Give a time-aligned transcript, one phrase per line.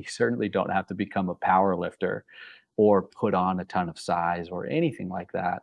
[0.00, 2.24] you certainly don't have to become a power lifter
[2.76, 5.62] or put on a ton of size or anything like that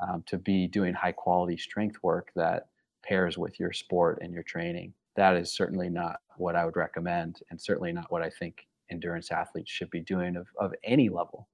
[0.00, 2.68] um, to be doing high quality strength work that
[3.04, 4.92] pairs with your sport and your training.
[5.16, 9.30] That is certainly not what I would recommend, and certainly not what I think endurance
[9.30, 11.48] athletes should be doing of, of any level.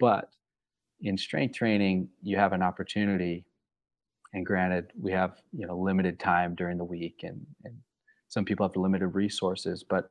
[0.00, 0.30] But
[1.00, 3.44] in strength training, you have an opportunity,
[4.32, 7.74] and granted, we have you know limited time during the week, and, and
[8.28, 9.84] some people have limited resources.
[9.88, 10.10] But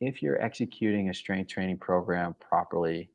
[0.00, 3.08] if you're executing a strength training program properly,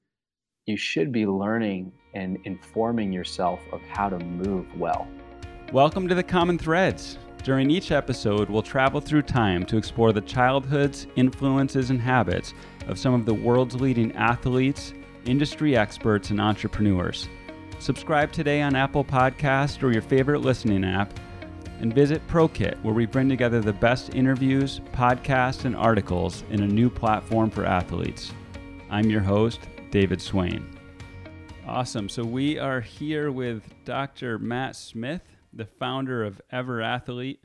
[0.66, 5.08] you should be learning and informing yourself of how to move well.
[5.74, 7.18] Welcome to the Common Threads.
[7.44, 12.54] During each episode, we'll travel through time to explore the childhoods, influences, and habits
[12.88, 14.94] of some of the world's leading athletes,
[15.26, 17.28] industry experts, and entrepreneurs.
[17.80, 21.18] Subscribe today on Apple Podcast or your favorite listening app,
[21.80, 26.68] and visit ProKit, where we bring together the best interviews, podcasts, and articles in a
[26.68, 28.32] new platform for athletes.
[28.90, 29.62] I'm your host,
[29.92, 30.78] David Swain.
[31.68, 32.10] Awesome.
[32.10, 34.40] So we are here with Dr.
[34.40, 35.22] Matt Smith
[35.54, 37.40] the founder of EverAthlete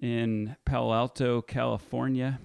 [0.00, 2.40] in Palo Alto, California.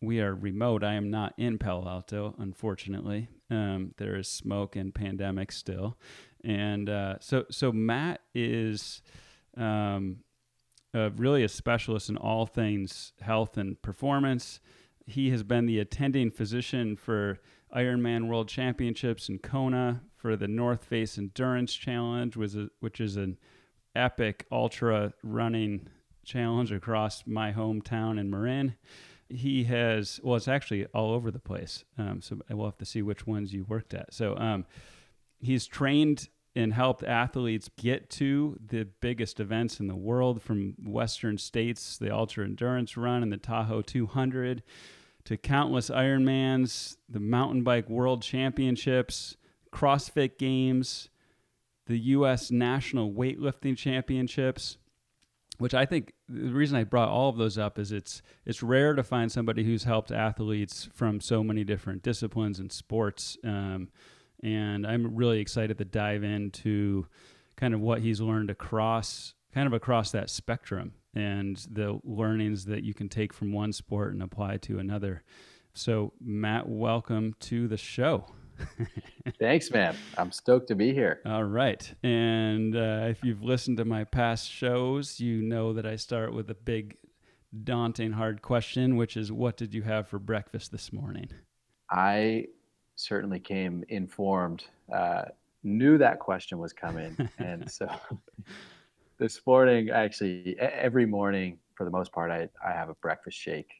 [0.00, 0.84] We are remote.
[0.84, 3.28] I am not in Palo Alto, unfortunately.
[3.50, 5.98] Um, there is smoke and pandemic still,
[6.44, 9.02] and uh, so so Matt is
[9.58, 10.18] um,
[10.94, 14.60] really a specialist in all things health and performance.
[15.06, 17.40] He has been the attending physician for
[17.74, 23.38] Ironman World Championships in Kona for the North Face Endurance Challenge, which is an
[23.94, 25.88] epic ultra running
[26.24, 28.76] challenge across my hometown in Marin.
[29.28, 31.84] He has, well, it's actually all over the place.
[31.98, 34.14] Um, so we'll have to see which ones you worked at.
[34.14, 34.64] So um,
[35.38, 41.38] he's trained and helped athletes get to the biggest events in the world from Western
[41.38, 44.62] states, the ultra endurance run and the Tahoe 200,
[45.24, 49.36] to countless Ironmans, the mountain bike world championships,
[49.72, 51.10] CrossFit games,
[51.86, 52.50] the U.S.
[52.50, 54.78] National Weightlifting Championships,
[55.58, 58.94] which I think the reason I brought all of those up is it's it's rare
[58.94, 63.88] to find somebody who's helped athletes from so many different disciplines and sports, um,
[64.42, 67.06] and I'm really excited to dive into
[67.56, 72.84] kind of what he's learned across kind of across that spectrum and the learnings that
[72.84, 75.22] you can take from one sport and apply to another.
[75.74, 78.26] So, Matt, welcome to the show.
[79.40, 79.96] Thanks, man.
[80.16, 81.20] I'm stoked to be here.
[81.24, 81.92] All right.
[82.02, 86.50] And uh, if you've listened to my past shows, you know that I start with
[86.50, 86.96] a big,
[87.64, 91.30] daunting, hard question, which is what did you have for breakfast this morning?
[91.90, 92.46] I
[92.98, 95.22] certainly came informed, uh,
[95.62, 97.16] knew that question was coming.
[97.38, 97.88] and so
[99.18, 103.70] this morning, actually, every morning, for the most part, I, I have a breakfast shake.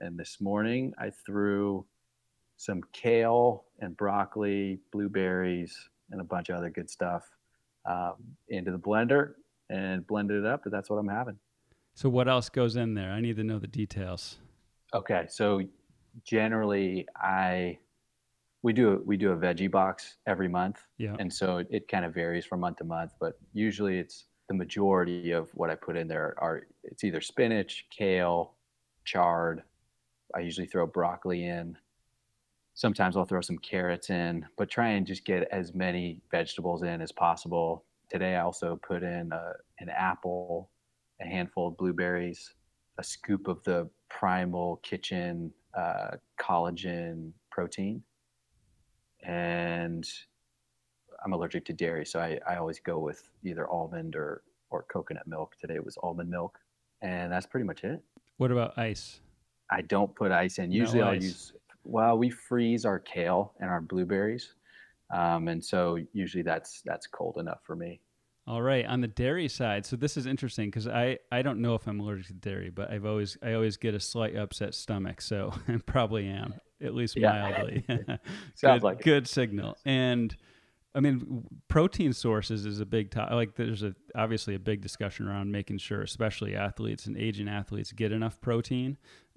[0.00, 1.84] And this morning, I threw
[2.56, 5.78] some kale and broccoli, blueberries,
[6.10, 7.28] and a bunch of other good stuff
[7.84, 8.14] um,
[8.48, 9.34] into the blender
[9.68, 10.62] and blended it up.
[10.62, 11.38] But that's what I'm having.
[11.94, 13.12] So what else goes in there?
[13.12, 14.38] I need to know the details.
[14.94, 15.60] Okay, so
[16.24, 17.78] generally I
[18.62, 21.88] we do a, we do a veggie box every month, yeah, and so it, it
[21.88, 25.74] kind of varies from month to month, but usually it's the majority of what I
[25.74, 28.54] put in there are it's either spinach, kale,
[29.04, 29.62] chard.
[30.34, 31.76] I usually throw broccoli in,
[32.76, 37.00] sometimes I'll throw some carrots in, but try and just get as many vegetables in
[37.00, 37.84] as possible.
[38.10, 40.70] Today I also put in a, an apple,
[41.20, 42.52] a handful of blueberries,
[42.98, 48.02] a scoop of the Primal Kitchen uh, collagen protein,
[49.26, 50.08] and
[51.24, 55.26] I'm allergic to dairy, so I, I always go with either almond or or coconut
[55.26, 55.54] milk.
[55.60, 56.58] Today it was almond milk,
[57.02, 58.02] and that's pretty much it.
[58.36, 59.20] What about ice?
[59.70, 60.70] I don't put ice in.
[60.70, 61.52] Usually no I'll use
[61.84, 64.54] well, we freeze our kale and our blueberries,
[65.12, 68.00] um, and so usually that's that's cold enough for me.
[68.48, 71.74] All right, on the dairy side, so this is interesting because I, I don't know
[71.74, 75.20] if I'm allergic to dairy, but I've always I always get a slight upset stomach,
[75.20, 77.84] so I probably am at least mildly.
[78.54, 79.28] Sounds good, like good it.
[79.28, 79.76] signal.
[79.84, 80.36] And
[80.94, 83.34] I mean, protein sources is a big topic.
[83.34, 87.92] Like, there's a obviously a big discussion around making sure, especially athletes and aging athletes,
[87.92, 88.96] get enough protein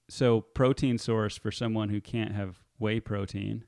[0.09, 3.63] so protein source for someone who can't have whey protein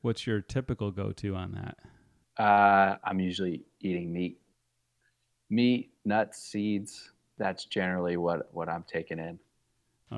[0.00, 4.40] what's your typical go-to on that uh, i'm usually eating meat
[5.50, 9.38] meat nuts seeds that's generally what what i'm taking in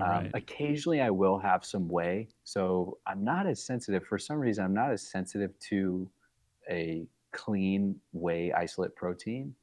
[0.03, 4.65] um, occasionally i will have some whey so i'm not as sensitive for some reason
[4.65, 6.09] i'm not as sensitive to
[6.71, 9.55] a clean whey isolate protein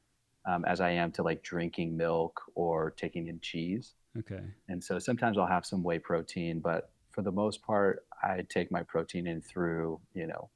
[0.46, 4.40] um, as i am to like drinking milk or taking in cheese Okay.
[4.68, 8.70] And so sometimes I'll have some whey protein, but for the most part, I take
[8.70, 10.50] my protein in through, you know,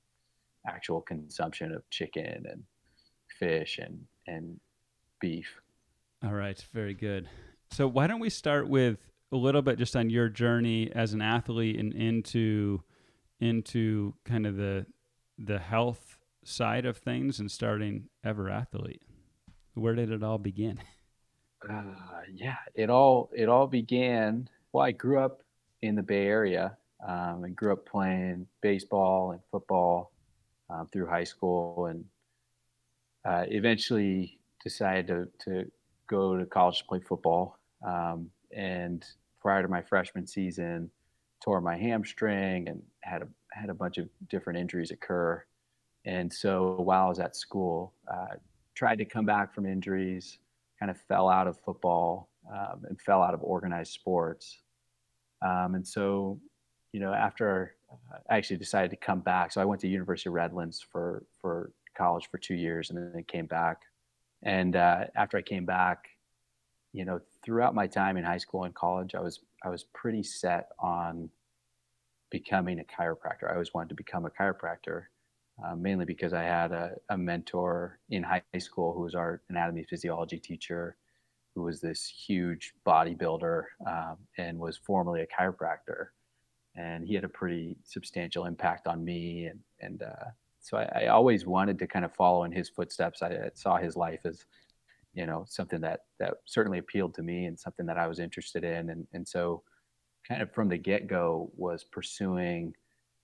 [0.67, 2.63] actual consumption of chicken and
[3.39, 4.61] fish and, and
[5.21, 5.49] beef.
[6.25, 6.63] All right.
[6.73, 7.29] Very good.
[7.71, 8.99] So why don't we start with
[9.33, 12.83] a little bit just on your journey as an athlete and into
[13.41, 14.87] into kind of the
[15.39, 19.01] the health side of things and starting EverAthlete.
[19.75, 20.81] Where did it all begin?
[21.69, 21.83] Uh,
[22.33, 25.43] yeah it all it all began well i grew up
[25.83, 30.13] in the bay area um, and grew up playing baseball and football
[30.71, 32.05] um, through high school and
[33.25, 35.71] uh, eventually decided to, to
[36.07, 37.59] go to college to play football.
[37.87, 39.05] Um, and
[39.41, 40.91] prior to my freshman season
[41.45, 45.43] tore my hamstring and had a had a bunch of different injuries occur.
[46.05, 48.37] And so while I was at school, uh,
[48.75, 50.39] tried to come back from injuries,
[50.79, 54.59] kind of fell out of football um, and fell out of organized sports.
[55.43, 56.41] Um, and so,
[56.93, 60.29] you know, after uh, I actually decided to come back, so I went to University
[60.29, 63.83] of Redlands for for college for two years, and then came back.
[64.43, 66.09] And uh, after I came back,
[66.97, 70.23] you know, throughout my time in high school and college, I was I was pretty
[70.23, 71.29] set on
[72.31, 73.51] becoming a chiropractor.
[73.51, 75.05] I always wanted to become a chiropractor,
[75.63, 79.85] uh, mainly because I had a, a, mentor in high school who was our anatomy
[79.85, 80.97] physiology teacher,
[81.55, 86.07] who was this huge bodybuilder um, and was formerly a chiropractor.
[86.77, 89.47] And he had a pretty substantial impact on me.
[89.47, 93.23] And, and uh, so I, I, always wanted to kind of follow in his footsteps.
[93.23, 94.45] I, I saw his life as,
[95.17, 98.63] you know, something that, that certainly appealed to me and something that I was interested
[98.63, 98.91] in.
[98.91, 99.63] And, and so,
[100.29, 102.75] kind of from the get go was pursuing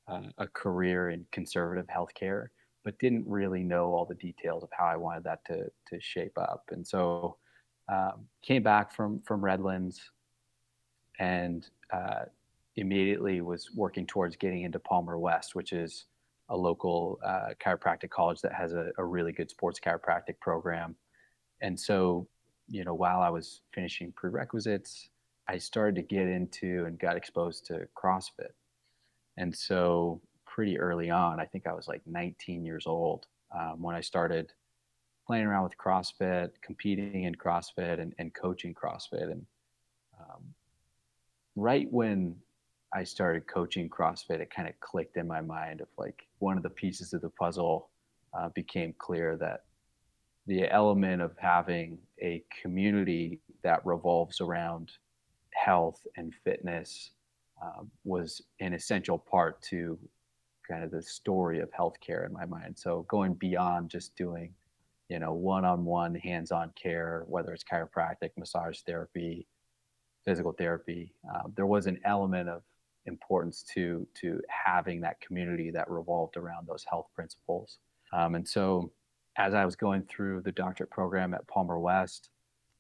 [0.09, 2.49] uh, a career in conservative healthcare,
[2.85, 6.39] but didn't really know all the details of how I wanted that to to shape
[6.39, 6.65] up.
[6.71, 7.37] And so
[7.89, 10.01] um, came back from from Redlands
[11.19, 12.25] and uh,
[12.77, 16.07] immediately was working towards getting into Palmer West, which is
[16.49, 20.97] a local uh, chiropractic college that has a, a really good sports chiropractic program.
[21.63, 22.29] And so,
[22.69, 25.09] you know, while I was finishing prerequisites,
[25.49, 28.53] I started to get into and got exposed to CrossFit.
[29.39, 33.27] And so, pretty early on, I think I was like 19 years old
[33.59, 34.53] um, when I started
[35.27, 39.31] playing around with CrossFit, competing in CrossFit, and, and coaching CrossFit.
[39.31, 39.47] And
[40.21, 40.43] um,
[41.57, 42.37] right when
[42.93, 46.63] I started coaching CrossFit, it kind of clicked in my mind of like one of
[46.63, 47.89] the pieces of the puzzle
[48.35, 49.65] uh, became clear that
[50.47, 54.91] the element of having a community that revolves around
[55.55, 57.11] health and fitness
[57.63, 59.99] um, was an essential part to
[60.69, 62.77] kind of the story of healthcare in my mind.
[62.77, 64.53] So going beyond just doing,
[65.09, 69.47] you know, one-on-one hands-on care, whether it's chiropractic, massage therapy,
[70.25, 72.63] physical therapy, um, there was an element of
[73.07, 77.79] importance to to having that community that revolved around those health principles.
[78.13, 78.93] Um, and so,
[79.37, 82.31] as I was going through the doctorate program at Palmer West,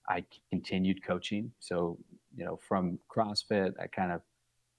[0.08, 1.52] I continued coaching.
[1.60, 1.98] So
[2.36, 4.20] you know, from CrossFit, I kind of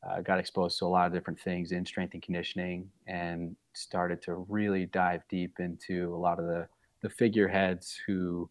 [0.08, 4.22] uh, got exposed to a lot of different things in strength and conditioning and started
[4.24, 6.68] to really dive deep into a lot of the,
[7.02, 8.50] the figureheads who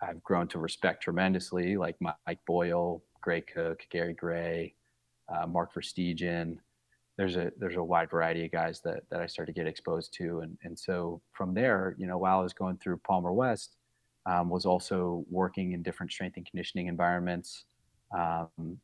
[0.00, 4.74] I've grown to respect tremendously, like Mike Boyle, Gray Cook, Gary Gray,
[5.28, 6.58] uh, Mark Verstegen.
[7.16, 10.12] There's a there's a wide variety of guys that, that I started to get exposed
[10.14, 13.76] to, and and so from there, you know, while I was going through Palmer West,
[14.26, 17.66] um, was also working in different strength and conditioning environments,
[18.16, 18.78] um,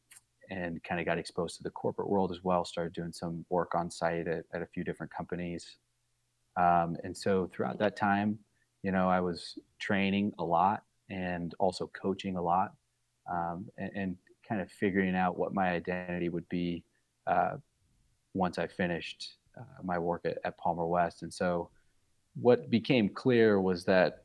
[0.51, 2.65] and kind of got exposed to the corporate world as well.
[2.65, 5.79] Started doing some work on site at, at a few different companies.
[6.57, 8.39] Um, and so throughout that time,
[8.83, 12.73] you know, I was training a lot and also coaching a lot
[13.31, 14.17] um, and, and,
[14.49, 16.83] kind of figuring out what my identity would be
[17.29, 17.53] uh,
[18.35, 21.23] once I finished uh, my work at, at Palmer West.
[21.23, 21.71] And so
[22.41, 24.25] what became clear was that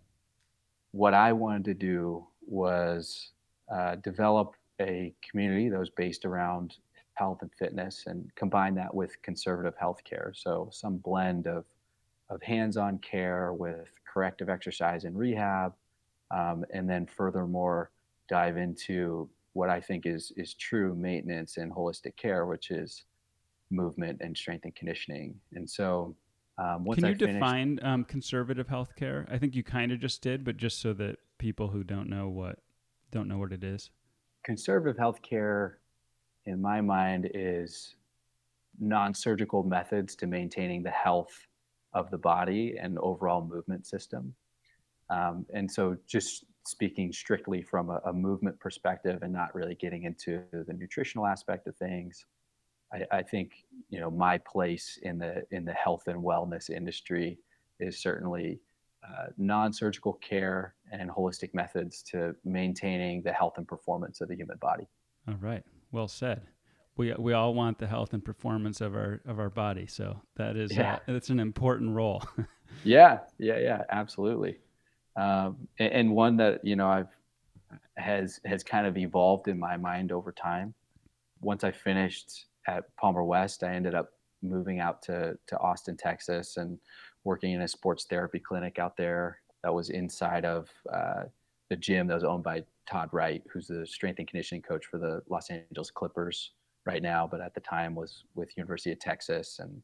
[0.92, 3.32] what I wanted to do was
[3.74, 6.76] uh, develop a community that was based around
[7.14, 10.36] health and fitness and combine that with conservative healthcare.
[10.36, 11.66] So some blend of
[12.30, 15.74] of hands-on care with corrective exercise and rehab,
[16.32, 17.92] um, and then furthermore
[18.28, 23.04] dive into what I think is is true maintenance and holistic care, which is
[23.72, 25.36] movement and strength and conditioning.
[25.54, 26.16] And so,
[26.58, 29.32] um, can you finished, define um, conservative healthcare?
[29.32, 32.30] I think you kind of just did, but just so that people who don't know
[32.30, 32.60] what
[33.12, 33.90] don't know what it is
[34.46, 35.74] conservative healthcare,
[36.46, 37.96] in my mind, is
[38.80, 41.48] non surgical methods to maintaining the health
[41.94, 44.34] of the body and overall movement system.
[45.10, 50.04] Um, and so, just speaking strictly from a, a, movement perspective and not really getting
[50.04, 52.26] into the nutritional aspect of things,
[52.96, 57.38] I, I think you know my place in the in the health and wellness industry
[57.80, 58.60] is certainly
[59.04, 64.58] uh, non-surgical care and holistic methods to maintaining the health and performance of the human
[64.58, 64.88] body.
[65.28, 66.42] All right, well said.
[66.98, 70.56] We we all want the health and performance of our of our body, so that
[70.56, 71.00] is yeah.
[71.08, 72.24] uh, it's an important role.
[72.84, 74.60] yeah, yeah, yeah, absolutely.
[75.18, 77.08] Um, and, and one that you know I've
[77.98, 80.74] has has kind of evolved in my mind over time.
[81.42, 86.58] Once I finished at Palmer West, I ended up moving out to to Austin, Texas,
[86.58, 86.78] and
[87.24, 91.24] working in a sports therapy clinic out there that was inside of uh,
[91.70, 95.00] the gym that was owned by Todd Wright, who's the strength and conditioning coach for
[95.00, 96.52] the Los Angeles Clippers
[96.86, 99.82] right now, but at the time was with University of Texas, and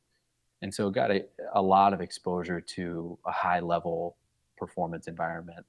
[0.62, 4.18] and so got a, a lot of exposure to a high level
[4.58, 5.66] performance environment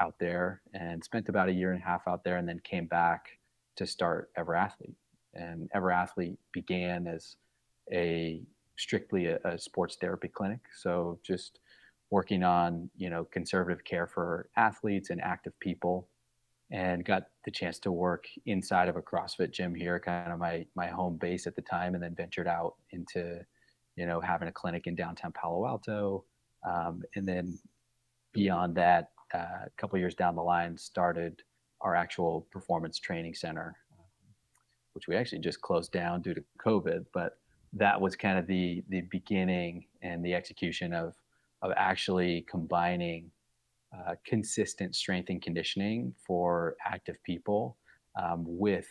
[0.00, 2.86] out there, and spent about a year and a half out there, and then came
[2.86, 3.38] back
[3.76, 4.94] to start EverAthlete,
[5.34, 7.36] and EverAthlete began as
[7.92, 8.42] a
[8.76, 10.60] strictly a, a sports therapy clinic.
[10.80, 11.60] So just
[12.10, 16.08] working on you know conservative care for athletes and active people
[16.70, 20.66] and got the chance to work inside of a CrossFit gym here, kind of my
[20.74, 23.40] my home base at the time, and then ventured out into,
[23.96, 26.24] you know, having a clinic in downtown Palo Alto,
[26.68, 27.58] um, and then
[28.32, 31.42] beyond that, uh, a couple years down the line, started
[31.80, 33.76] our actual performance training center,
[34.94, 37.38] which we actually just closed down due to COVID, but
[37.72, 41.14] that was kind of the the beginning and the execution of
[41.62, 43.30] of actually combining
[43.92, 47.76] uh, consistent strength and conditioning for active people
[48.20, 48.86] um, with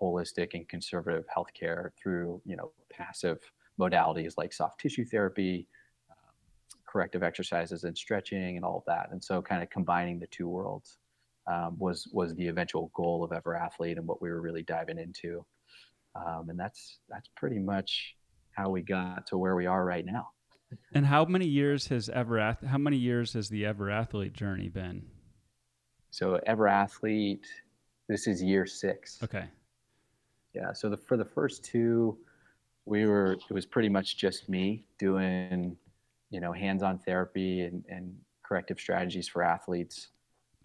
[0.00, 3.38] holistic and conservative healthcare through you know passive
[3.78, 5.66] modalities like soft tissue therapy
[6.10, 6.34] um,
[6.86, 9.08] corrective exercises and stretching and all of that.
[9.10, 10.98] And so kind of combining the two worlds
[11.46, 15.44] um, was was the eventual goal of EverAthlete and what we were really diving into
[16.14, 18.16] um, and that's that's pretty much
[18.52, 20.28] how we got to where we are right now.
[20.94, 25.02] And how many years has ever how many years has the EverAthlete journey been?
[26.10, 27.44] So EverAthlete,
[28.08, 29.18] this is year six.
[29.22, 29.44] Okay.
[30.54, 30.72] Yeah.
[30.72, 32.18] So the, for the first two,
[32.84, 35.76] we were it was pretty much just me doing,
[36.30, 40.08] you know, hands-on therapy and, and corrective strategies for athletes,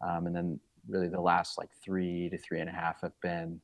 [0.02, 3.60] um, and then really the last like three to three and a half have been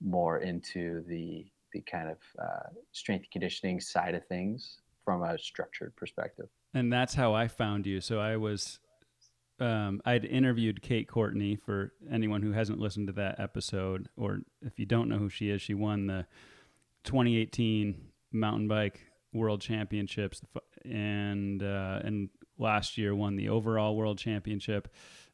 [0.00, 5.94] more into the the kind of uh, strength conditioning side of things from a structured
[5.96, 6.48] perspective.
[6.74, 8.00] And that's how I found you.
[8.00, 8.78] So I was,
[9.58, 14.78] um, I'd interviewed Kate Courtney for anyone who hasn't listened to that episode, or if
[14.78, 16.26] you don't know who she is, she won the
[17.04, 18.00] 2018
[18.32, 19.00] mountain bike
[19.32, 20.42] world championships
[20.84, 24.88] and, uh, and last year won the overall world championship.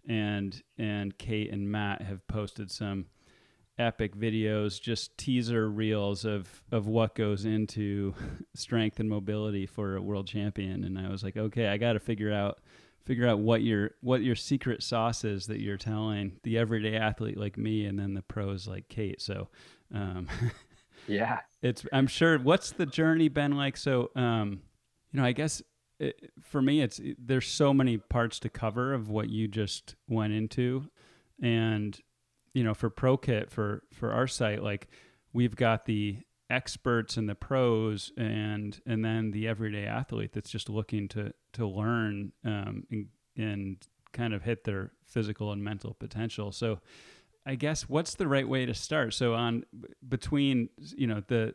[0.08, 3.06] And, and Kate and Matt have posted some,
[3.78, 8.14] epic videos, just teaser reels of of what goes into
[8.54, 10.84] strength and mobility for a world champion.
[10.84, 12.58] And I was like, okay, I got to figure out
[13.04, 17.38] figure out what your what your secret sauce is that you're telling the everyday athlete
[17.38, 19.20] like me, and then the pros like Kate.
[19.20, 19.48] So,
[19.94, 20.28] um,
[21.06, 22.38] yeah, it's I'm sure.
[22.38, 23.76] What's the journey been like?
[23.76, 24.60] So, um,
[25.12, 25.62] you know, I guess.
[25.98, 30.32] It, for me, it's there's so many parts to cover of what you just went
[30.32, 30.90] into,
[31.40, 31.98] and
[32.52, 34.88] you know, for ProKit for for our site, like
[35.32, 40.68] we've got the experts and the pros and and then the everyday athlete that's just
[40.68, 46.52] looking to to learn um, and, and kind of hit their physical and mental potential.
[46.52, 46.80] So
[47.44, 49.14] I guess what's the right way to start?
[49.14, 49.64] So on
[50.08, 51.54] between you know the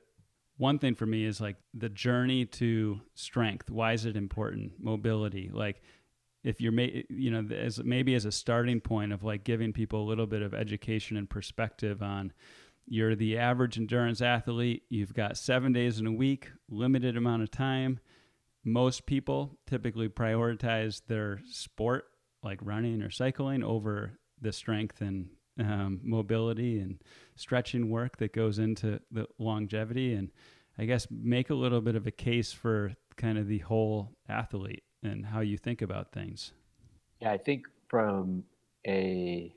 [0.61, 3.71] one thing for me is like the journey to strength.
[3.71, 4.73] Why is it important?
[4.79, 5.81] Mobility, like
[6.43, 10.07] if you're you know as maybe as a starting point of like giving people a
[10.07, 12.31] little bit of education and perspective on
[12.85, 17.51] you're the average endurance athlete you've got 7 days in a week limited amount of
[17.51, 17.99] time
[18.63, 22.05] most people typically prioritize their sport
[22.41, 25.29] like running or cycling over the strength and
[25.61, 27.01] um, mobility and
[27.35, 30.31] stretching work that goes into the longevity and
[30.77, 34.83] i guess make a little bit of a case for kind of the whole athlete
[35.03, 36.53] and how you think about things.
[37.21, 38.43] Yeah, I think from
[38.87, 39.53] a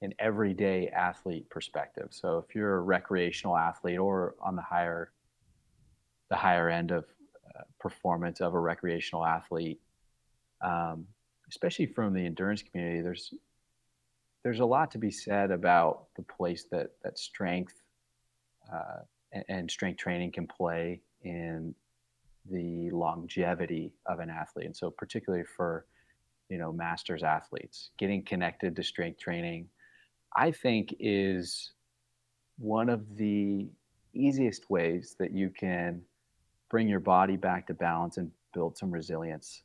[0.00, 2.08] an everyday athlete perspective.
[2.10, 5.12] So if you're a recreational athlete or on the higher
[6.28, 7.04] the higher end of
[7.56, 9.80] uh, performance of a recreational athlete,
[10.62, 11.06] um,
[11.48, 13.34] especially from the endurance community, there's
[14.42, 17.74] there's a lot to be said about the place that that strength
[18.72, 21.74] uh, and, and strength training can play in
[22.50, 24.66] the longevity of an athlete.
[24.66, 25.86] And so, particularly for
[26.48, 29.68] you know masters athletes, getting connected to strength training,
[30.36, 31.72] I think is
[32.58, 33.68] one of the
[34.14, 36.02] easiest ways that you can
[36.70, 39.62] bring your body back to balance and build some resilience.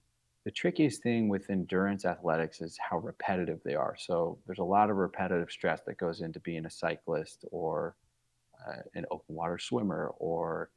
[0.48, 3.98] The trickiest thing with endurance athletics is how repetitive they are.
[4.00, 7.98] So there's a lot of repetitive stress that goes into being a cyclist or
[8.66, 10.70] uh, an open water swimmer or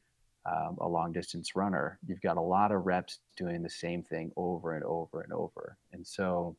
[0.45, 1.99] um, a long distance runner.
[2.05, 5.77] You've got a lot of reps doing the same thing over and over and over.
[5.93, 6.57] And so,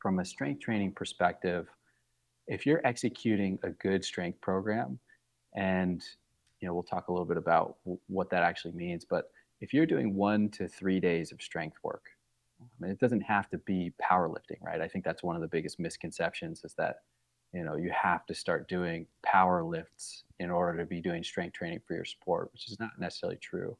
[0.00, 1.68] from a strength training perspective,
[2.48, 4.98] if you're executing a good strength program,
[5.54, 6.02] and
[6.58, 9.72] you know we'll talk a little bit about w- what that actually means, but if
[9.72, 12.04] you're doing one to three days of strength work,
[12.60, 14.80] I mean, it doesn't have to be powerlifting, right?
[14.80, 16.96] I think that's one of the biggest misconceptions is that
[17.52, 21.54] you know you have to start doing power lifts in order to be doing strength
[21.54, 23.76] training for your sport which is not necessarily true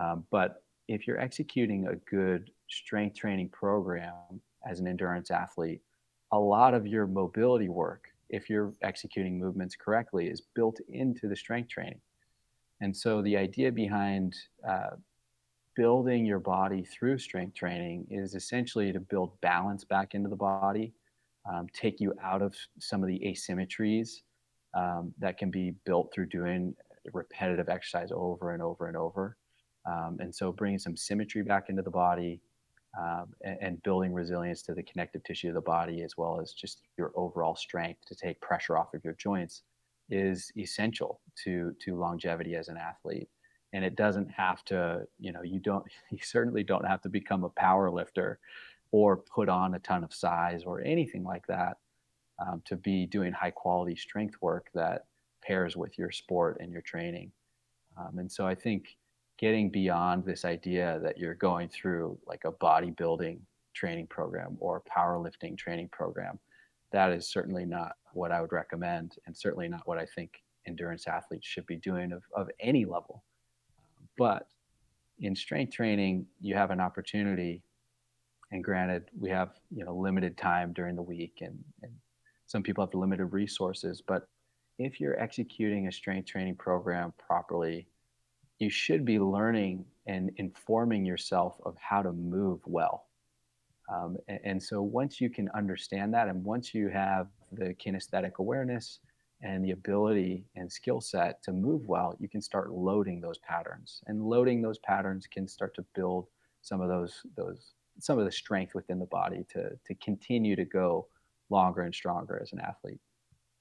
[0.00, 4.12] um, but if you're executing a good strength training program
[4.68, 5.80] as an endurance athlete
[6.32, 11.36] a lot of your mobility work if you're executing movements correctly is built into the
[11.36, 12.00] strength training
[12.80, 14.34] and so the idea behind
[14.68, 14.96] uh,
[15.76, 20.92] building your body through strength training is essentially to build balance back into the body
[21.50, 24.22] um, take you out of some of the asymmetries
[24.74, 26.74] um, that can be built through doing
[27.12, 29.36] repetitive exercise over and over and over.
[29.86, 32.40] Um, and so bringing some symmetry back into the body
[32.98, 36.52] um, and, and, building resilience to the connective tissue of the body, as well as
[36.52, 39.62] just your overall strength to take pressure off of your joints,
[40.10, 43.28] is essential to to longevity as an athlete.
[43.72, 47.44] And it doesn't have to, you know, you don't, you certainly don't have to become
[47.44, 48.38] a power lifter
[48.92, 51.78] or put on a ton of size or anything like that
[52.38, 55.06] um, to be doing high quality strength work that
[55.42, 57.32] pairs with your sport and your training.
[57.98, 58.96] Um, and so I think
[59.38, 63.40] getting beyond this idea that you're going through like a bodybuilding
[63.74, 66.38] training program or powerlifting training program,
[66.94, 71.06] that is certainly not what I would recommend, and certainly not what I think endurance
[71.06, 73.22] athletes should be doing of, of any level.
[74.16, 74.46] But
[75.18, 77.62] in strength training, you have an opportunity
[78.54, 81.92] and granted we have you know limited time during the week and, and
[82.46, 84.28] some people have limited resources but
[84.78, 87.86] if you're executing a strength training program properly
[88.60, 93.06] you should be learning and informing yourself of how to move well
[93.92, 98.32] um, and, and, so once you can understand that and once you have the kinesthetic
[98.38, 99.00] awareness
[99.42, 104.00] and the ability and skill set to move well you can start loading those patterns
[104.06, 106.26] and loading those patterns can start to build
[106.62, 110.64] some of those those some of the strength within the body to to continue to
[110.64, 111.06] go
[111.50, 113.00] longer and stronger as an athlete.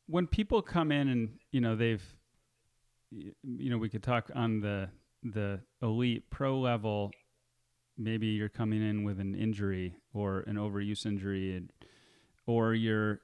[0.08, 2.04] When people come in and you know they've
[3.12, 4.90] you know we could talk on the
[5.24, 7.12] the elite pro level
[7.98, 11.72] maybe you're coming in with an injury or an overuse injury and,
[12.46, 13.22] or you're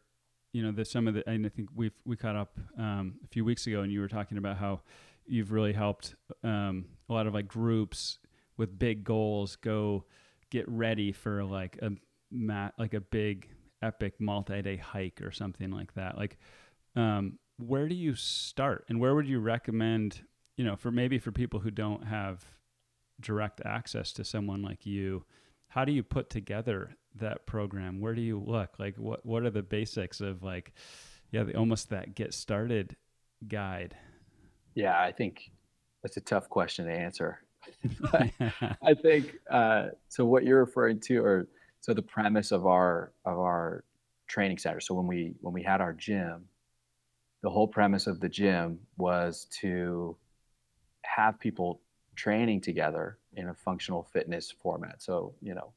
[0.51, 3.27] you know the some of the and I think we've we caught up um, a
[3.27, 4.81] few weeks ago and you were talking about how
[5.27, 8.17] you've really helped um, a lot of like groups
[8.57, 10.05] with big goals go
[10.49, 11.91] get ready for like a
[12.31, 13.47] mat like a big
[13.81, 16.17] epic multi-day hike or something like that.
[16.17, 16.37] Like
[16.95, 20.21] um, where do you start and where would you recommend
[20.57, 22.43] you know for maybe for people who don't have
[23.19, 25.25] direct access to someone like you
[25.69, 29.49] how do you put together that program where do you look like what what are
[29.49, 30.73] the basics of like
[31.31, 32.95] yeah the, almost that get started
[33.47, 33.95] guide
[34.75, 35.51] yeah i think
[36.01, 37.39] that's a tough question to answer
[38.13, 40.25] I think uh, so.
[40.25, 41.47] What you're referring to, or
[41.81, 43.83] so the premise of our of our
[44.27, 44.79] training center.
[44.79, 46.45] So when we when we had our gym,
[47.43, 50.17] the whole premise of the gym was to
[51.03, 51.81] have people
[52.19, 55.01] training together in a functional fitness format.
[55.01, 55.71] So you know,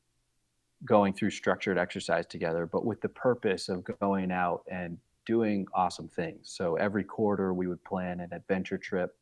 [0.85, 6.09] going through structured exercise together, but with the purpose of going out and doing awesome
[6.09, 6.53] things.
[6.53, 9.17] So every quarter we would plan an adventure trip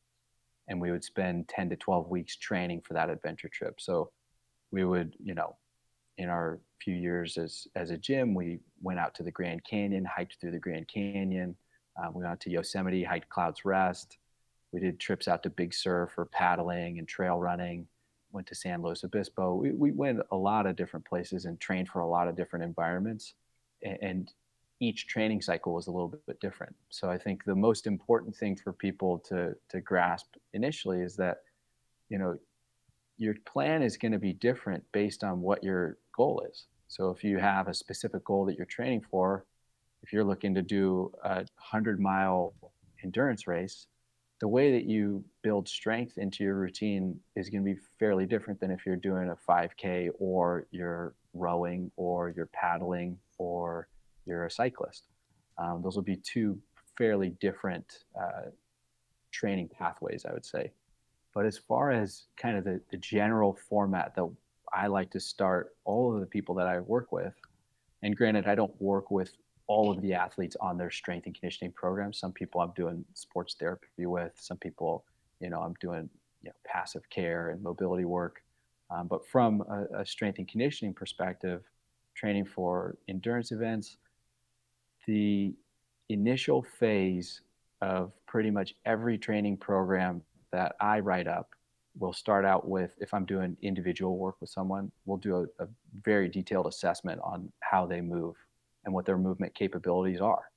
[0.68, 3.80] and we would spend 10 to 12 weeks training for that adventure trip.
[3.80, 4.10] So
[4.70, 5.56] we would, you know,
[6.16, 10.04] in our few years as as a gym, we went out to the Grand Canyon,
[10.04, 11.56] hiked through the Grand Canyon.
[11.96, 14.18] Um, we went out to Yosemite, hiked Clouds Rest.
[14.72, 17.86] We did trips out to Big Sur for paddling and trail running.
[18.32, 19.54] Went to San Luis Obispo.
[19.54, 22.64] We, we went a lot of different places and trained for a lot of different
[22.64, 23.34] environments.
[23.82, 24.32] And, and
[24.78, 26.74] each training cycle was a little bit different.
[26.88, 31.42] So I think the most important thing for people to to grasp initially is that
[32.08, 32.38] you know
[33.18, 36.64] your plan is going to be different based on what your goal is.
[36.88, 39.44] So if you have a specific goal that you're training for,
[40.02, 42.54] if you're looking to do a 100 mile
[43.04, 43.86] endurance race,
[44.40, 48.58] the way that you build strength into your routine is going to be fairly different
[48.58, 53.88] than if you're doing a 5K or you're rowing or you're paddling or
[54.26, 55.08] you're a cyclist.
[55.58, 56.58] Um, those will be two
[56.96, 58.48] fairly different uh,
[59.30, 60.72] training pathways, I would say.
[61.34, 64.26] But as far as kind of the, the general format that
[64.72, 67.34] I like to start all of the people that I work with,
[68.02, 69.32] and granted, I don't work with
[69.70, 72.18] all of the athletes on their strength and conditioning programs.
[72.18, 75.04] Some people I'm doing sports therapy with, some people,
[75.38, 76.10] you know, I'm doing
[76.42, 78.42] you know, passive care and mobility work.
[78.90, 81.62] Um, but from a, a strength and conditioning perspective,
[82.16, 83.98] training for endurance events,
[85.06, 85.54] the
[86.08, 87.42] initial phase
[87.80, 91.50] of pretty much every training program that I write up
[91.96, 95.68] will start out with if I'm doing individual work with someone, we'll do a, a,
[96.02, 98.34] very detailed assessment on how they move
[98.84, 100.50] and what their movement capabilities are.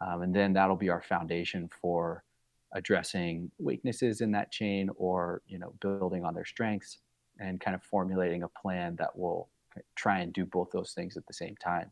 [0.00, 2.24] Um, and then that'll be our foundation for
[2.72, 6.98] addressing weaknesses in that chain or you know building on their strengths
[7.40, 9.48] and kind of formulating a plan that will
[9.96, 11.90] try and do both those things at the same time.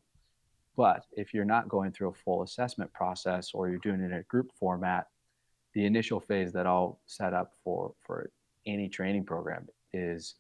[0.77, 4.13] But if you're not going through a full assessment process or you're doing it in
[4.13, 5.07] a group format,
[5.73, 8.31] the initial phase that I'll set up for for
[8.67, 10.35] any training program is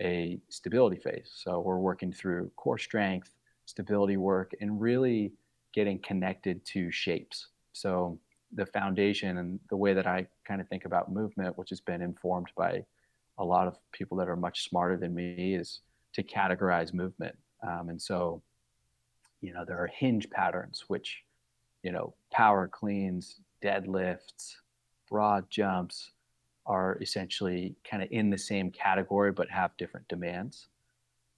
[0.00, 1.30] a stability phase.
[1.34, 3.34] So we're working through core strength,
[3.70, 5.32] stability work, and really
[5.72, 7.48] getting connected to shapes.
[7.72, 8.18] So
[8.52, 12.02] the foundation and the way that I kind of think about movement, which has been
[12.02, 12.84] informed by
[13.38, 15.80] a lot of people that are much smarter than me, is
[16.14, 17.36] to categorize movement.
[17.62, 18.42] Um, and so,
[19.40, 21.22] you know, there are hinge patterns, which,
[21.82, 24.56] you know, power cleans, deadlifts,
[25.08, 26.10] broad jumps
[26.66, 30.68] are essentially kind of in the same category but have different demands.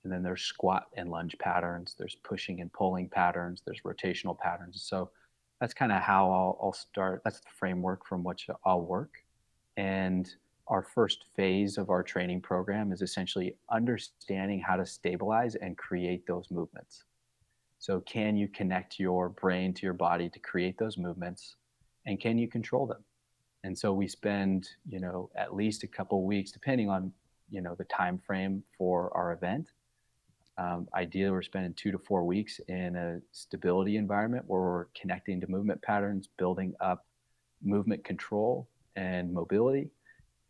[0.05, 4.83] And then there's squat and lunge patterns, there's pushing and pulling patterns, there's rotational patterns.
[4.83, 5.11] So
[5.61, 7.23] that's kind of how I'll, I'll start.
[7.25, 9.13] That's the framework from which I'll work.
[9.77, 10.29] And
[10.67, 16.27] our first phase of our training program is essentially understanding how to stabilize and create
[16.27, 17.05] those movements.
[17.79, 21.57] So, can you connect your brain to your body to create those movements?
[22.07, 23.05] And can you control them?
[23.65, 27.13] And so we spend, you know, at least a couple weeks, depending on,
[27.51, 29.71] you know, the time frame for our event.
[30.59, 35.41] Um, ideally, we're spending two to four weeks in a stability environment where we're connecting
[35.41, 37.07] to movement patterns, building up
[37.63, 39.91] movement control and mobility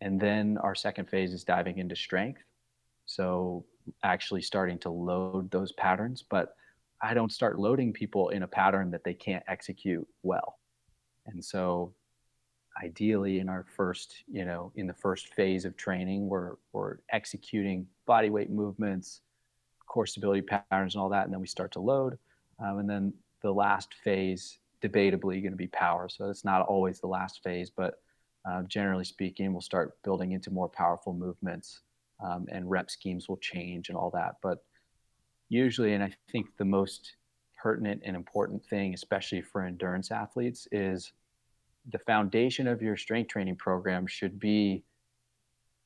[0.03, 2.43] and then our second phase is diving into strength.
[3.07, 3.65] So
[4.03, 6.57] actually starting to load those patterns, but
[7.01, 10.59] I don't start loading people in a pattern that they can't execute well.
[11.27, 11.95] And so
[12.83, 17.87] ideally in our first, you know, in the first phase of training, we're, we're executing
[18.05, 19.21] body weight movements,
[19.93, 21.25] core stability patterns and all that.
[21.25, 22.19] And then we start to load.
[22.59, 26.09] Um, and then the last phase, debatably going to be power.
[26.09, 27.95] So it's not always the last phase, but
[28.49, 31.81] uh, generally speaking, we'll start building into more powerful movements
[32.25, 34.37] um, and rep schemes will change and all that.
[34.43, 34.65] But
[35.49, 37.17] usually, and I think the most
[37.63, 41.13] pertinent and important thing, especially for endurance athletes, is
[41.91, 44.85] the foundation of your strength training program should be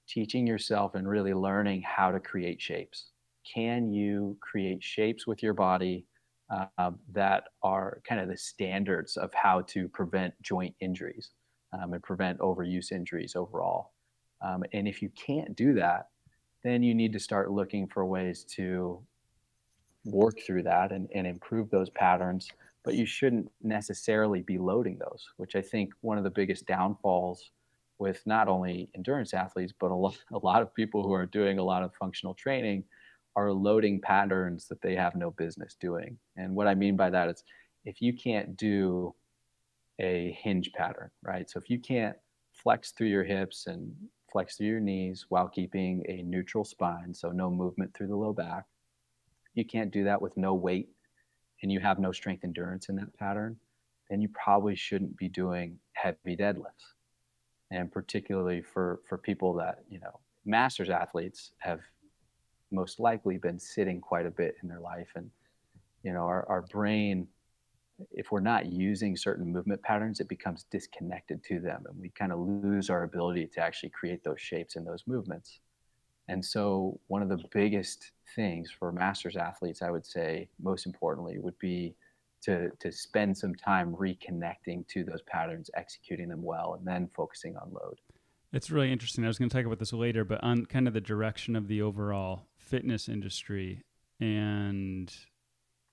[0.06, 3.10] teaching yourself and really learning how to create shapes.
[3.54, 6.04] Can you create shapes with your body
[6.50, 11.30] uh, that are kind of the standards of how to prevent joint injuries?
[11.72, 13.92] um, and prevent overuse injuries overall.
[14.42, 16.08] Um, and if you can't do that,
[16.62, 19.00] then you need to start looking for ways to
[20.04, 22.48] work through that and, and improve those patterns.
[22.84, 27.50] But you shouldn't necessarily be loading those, which I think one of the biggest downfalls
[27.98, 31.58] with not only endurance athletes, but a lot, a lot of people who are doing
[31.58, 32.84] a lot of functional training
[33.36, 36.18] are loading patterns that they have no business doing.
[36.36, 37.44] And what I mean by that is
[37.84, 39.14] if you can't do
[40.00, 41.48] a hinge pattern, right?
[41.48, 42.16] So if you can't
[42.52, 43.94] flex through your hips and
[44.32, 48.32] flex through your knees while keeping a neutral spine, so no movement through the low
[48.32, 48.64] back,
[49.54, 50.88] you can't do that with no weight
[51.62, 53.56] and you have no strength endurance in that pattern,
[54.10, 56.94] then you probably shouldn't be doing heavy deadlifts.
[57.70, 61.80] And particularly for, for people that, you know, masters athletes have
[62.70, 65.08] most likely been sitting quite a bit in their life.
[65.14, 65.30] And,
[66.02, 67.28] you know, our, our brain
[68.10, 72.32] if we're not using certain movement patterns, it becomes disconnected to them and we kind
[72.32, 75.60] of lose our ability to actually create those shapes and those movements.
[76.28, 81.38] And so, one of the biggest things for masters athletes, I would say, most importantly,
[81.38, 81.94] would be
[82.42, 87.56] to, to spend some time reconnecting to those patterns, executing them well, and then focusing
[87.56, 88.00] on load.
[88.52, 89.24] It's really interesting.
[89.24, 91.68] I was going to talk about this later, but on kind of the direction of
[91.68, 93.82] the overall fitness industry
[94.20, 95.14] and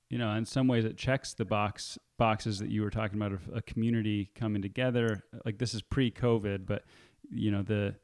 [0.09, 3.31] you know, in some ways it checks the box boxes that you were talking about
[3.31, 5.23] of a community coming together.
[5.43, 6.83] Like this is pre-COVID, but
[7.31, 7.95] you know, the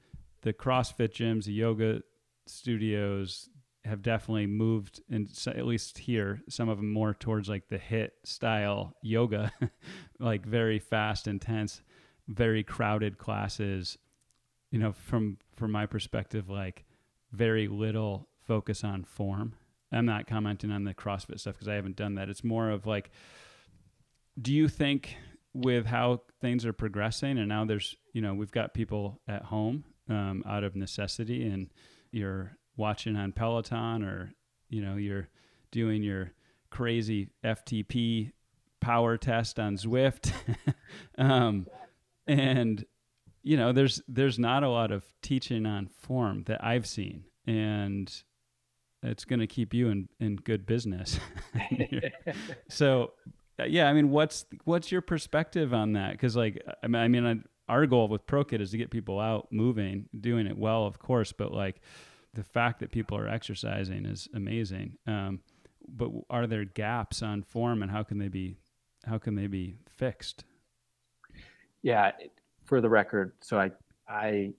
[0.42, 2.02] the CrossFit gyms, the yoga
[2.48, 3.50] studios
[3.86, 8.10] have definitely moved, and at least here, some of them more towards like the HIIT
[8.24, 9.52] style yoga,
[10.20, 11.82] like very fast, intense.
[12.28, 14.00] very crowded classes,
[14.72, 16.86] you know, from from my perspective, like
[17.32, 19.54] very little focus on form.
[19.92, 22.30] I'm not commenting on the CrossFit stuff because I haven't done that.
[22.30, 23.12] It's more of like,
[24.42, 25.16] do you think
[25.54, 29.84] with how things are progressing and now there's, you know, we've got people at home
[30.10, 31.70] um, out of necessity and
[32.12, 34.34] you're watching on Peloton or,
[34.68, 35.30] you know, you're
[35.70, 36.32] doing your
[36.72, 38.32] crazy FTP
[38.80, 40.32] power test on Zwift.
[41.20, 41.68] um,
[42.26, 42.84] and
[43.44, 47.26] you know, there's there's not a lot of teaching on form that I've seen.
[47.48, 48.12] And
[49.04, 51.20] it's going to keep you in, in good business.
[52.70, 53.14] so,
[53.68, 56.12] yeah, I mean, what's what's your perspective on that?
[56.12, 59.48] Because, like, I mean, I mean, our goal with ProKit is to get people out
[59.52, 61.82] moving, doing it well, of course, but like
[62.34, 64.98] the fact that people are exercising is amazing.
[65.08, 65.42] Um,
[65.88, 68.58] but are there gaps on form, and how can they be
[69.06, 70.44] how can they be fixed?
[71.82, 72.12] Yeah,
[72.66, 73.72] for the record, so I
[74.08, 74.54] I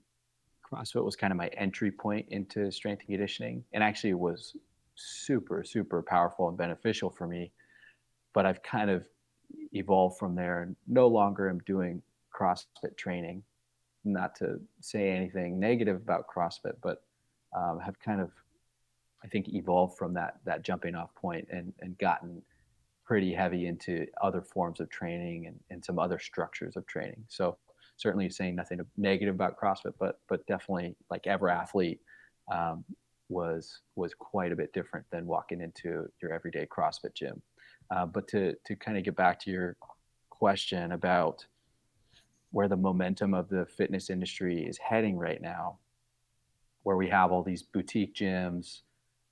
[0.71, 4.55] CrossFit was kind of my entry point into strength and conditioning, and actually was
[4.95, 7.51] super super powerful and beneficial for me.
[8.33, 9.05] But I've kind of
[9.73, 12.01] evolved from there, and no longer am doing
[12.33, 13.43] CrossFit training.
[14.03, 17.03] Not to say anything negative about CrossFit, but
[17.55, 18.31] um, have kind of
[19.23, 22.41] I think evolved from that that jumping off point and and gotten
[23.03, 27.21] pretty heavy into other forms of training and, and some other structures of training.
[27.27, 27.57] So
[27.97, 31.99] certainly saying nothing negative about CrossFit, but but definitely like EverAthlete
[32.51, 32.83] um,
[33.29, 37.41] was was quite a bit different than walking into your everyday CrossFit gym.
[37.89, 39.77] Uh, but to to kind of get back to your
[40.29, 41.45] question about
[42.51, 45.77] where the momentum of the fitness industry is heading right now,
[46.83, 48.81] where we have all these boutique gyms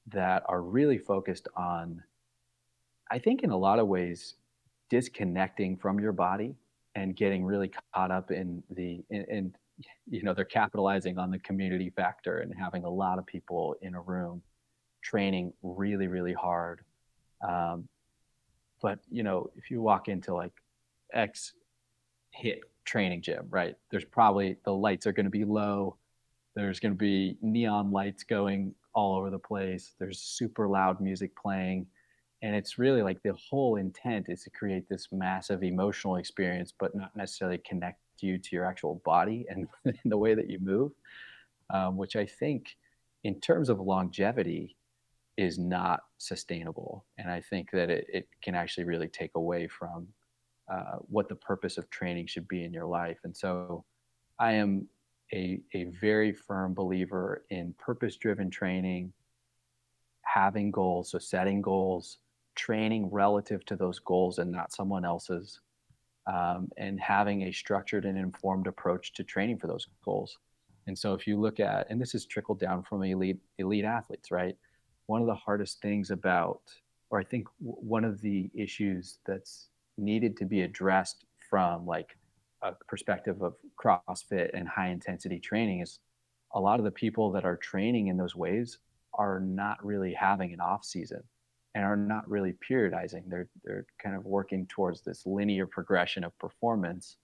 [0.07, 2.01] that are really focused on,
[3.11, 4.35] I think, in a lot of ways,
[4.89, 6.55] disconnecting from your body
[6.95, 9.53] and getting really caught up in the in
[10.07, 13.95] you know they're capitalizing on the community factor and having a lot of people in
[13.95, 14.41] a room
[15.01, 16.81] training really really hard.
[17.47, 17.87] Um,
[18.81, 20.53] but you know if you walk into like
[21.13, 21.53] x
[22.41, 25.95] HIIT training gym right there's probably the lights are going to be low
[26.55, 31.31] there's going to be neon lights going all over the place there's super loud music
[31.35, 31.85] playing
[32.41, 36.95] and it's really like the whole intent is to create this massive emotional experience but
[36.95, 39.67] not necessarily connect you to your actual body and
[40.05, 40.91] the way that you move
[41.73, 42.75] um, which i think
[43.23, 44.75] in terms of longevity
[45.37, 47.05] is not sustainable.
[47.17, 50.07] And i think that it, it can actually really take away from
[50.71, 53.19] uh, what the purpose of training should be in your life.
[53.23, 53.85] And so
[54.37, 54.87] i am
[55.33, 59.13] a, a very firm believer in purpose driven training
[60.21, 62.19] having goals so setting goals
[62.59, 65.61] training relative to those goals and not someone else's,
[66.27, 70.37] um, and having a structured and informed approach to training for those goals.
[70.87, 74.29] And so, if you look at, and this is trickled down from elite elite athletes,
[74.29, 74.55] right?
[75.05, 76.61] One of the hardest things about,
[77.09, 82.17] or I think one of the issues that's needed to be addressed from like
[82.61, 85.99] a perspective of CrossFit and high intensity training is
[86.53, 88.79] a lot of the people that are training in those ways
[89.13, 91.23] are not really having an off season
[91.75, 93.23] and are not really periodizing.
[93.27, 97.17] They're they're kind of working towards this linear progression of performance,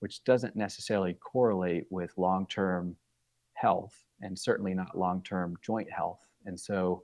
[0.00, 2.96] which doesn't necessarily correlate with long-term
[3.54, 6.20] health and certainly not long-term joint health.
[6.46, 7.02] And so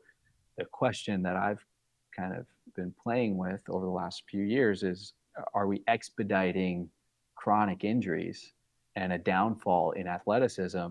[0.56, 1.64] the question that I've
[2.16, 5.12] kind of been playing with over the last few years is
[5.54, 6.88] are we expediting
[7.36, 8.52] chronic injuries
[8.96, 10.86] and a downfall in athleticism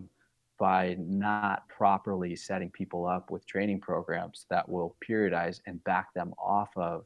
[0.57, 6.33] by not properly setting people up with training programs that will periodize and back them
[6.37, 7.05] off of,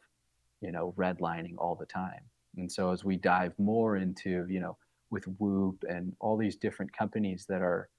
[0.61, 2.21] you know, redlining all the time.
[2.57, 4.77] And so as we dive more into, you know,
[5.09, 7.89] with Whoop and all these different companies that are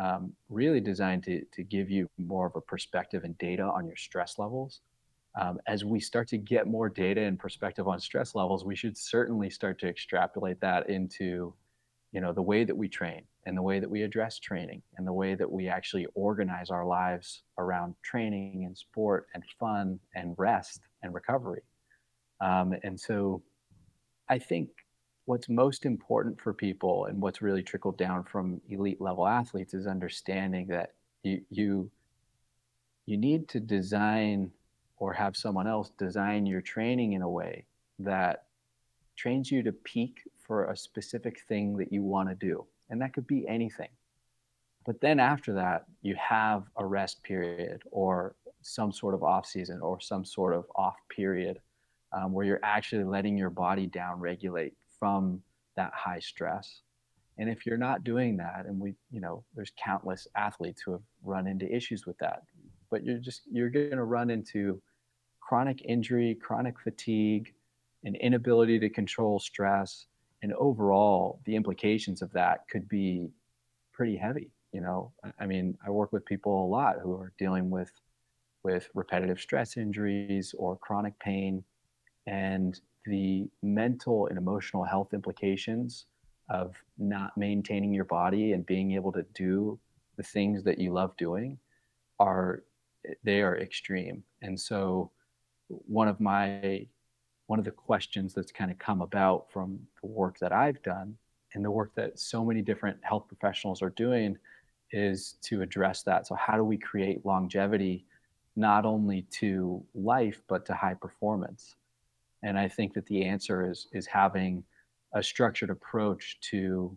[0.00, 3.96] um, really designed to, to give you more of a perspective and data on your
[3.96, 4.80] stress levels.
[5.40, 8.96] Um, as we start to get more data and perspective on stress levels, we should
[8.96, 11.54] certainly start to extrapolate that into,
[12.12, 15.06] you know, the way that we train and the way that we address training and
[15.06, 20.34] the way that we actually organize our lives around training and sport and fun and
[20.36, 21.62] rest and recovery.
[22.42, 23.42] Um, and so
[24.28, 24.68] I think
[25.24, 29.86] what's most important for people and what's really trickled down from elite level athletes is
[29.86, 31.90] understanding that you, you,
[33.06, 34.50] you need to design
[34.98, 37.64] or have someone else design your training in a way
[37.98, 38.44] that
[39.16, 43.12] trains you to peak for a specific thing that you want to do and that
[43.12, 43.88] could be anything.
[44.86, 49.80] But then after that, you have a rest period or some sort of off season
[49.80, 51.60] or some sort of off period
[52.12, 55.42] um, where you're actually letting your body down regulate from
[55.76, 56.80] that high stress.
[57.36, 61.02] And if you're not doing that, and we, you know, there's countless athletes who have
[61.22, 62.42] run into issues with that,
[62.90, 64.80] but you're just, you're going to run into
[65.40, 67.52] chronic injury, chronic fatigue,
[68.04, 70.06] an inability to control stress.
[70.42, 73.30] And overall, the implications of that could be
[73.92, 74.50] pretty heavy.
[74.72, 77.90] You know, I mean, I work with people a lot who are dealing with
[78.64, 81.64] with repetitive stress injuries or chronic pain
[82.26, 86.06] and the mental and emotional health implications
[86.50, 89.78] of not maintaining your body and being able to do
[90.16, 91.58] the things that you love doing
[92.18, 92.64] are
[93.24, 95.10] they are extreme and so
[95.68, 96.86] one of my
[97.48, 101.16] one of the questions that's kind of come about from the work that I've done
[101.54, 104.36] and the work that so many different health professionals are doing
[104.92, 106.26] is to address that.
[106.26, 108.04] So how do we create longevity
[108.54, 111.76] not only to life but to high performance?
[112.42, 114.62] And i think that the answer is is having
[115.14, 116.96] a structured approach to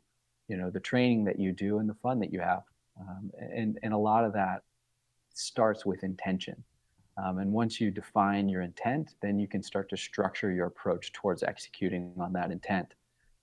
[0.50, 2.64] you know the training that you do and the fun that you have.
[3.00, 4.64] Um, and and a lot of that
[5.34, 6.62] starts with intention
[7.17, 11.12] um, and once you define your intent then you can start to structure your approach
[11.13, 12.93] towards executing on that intent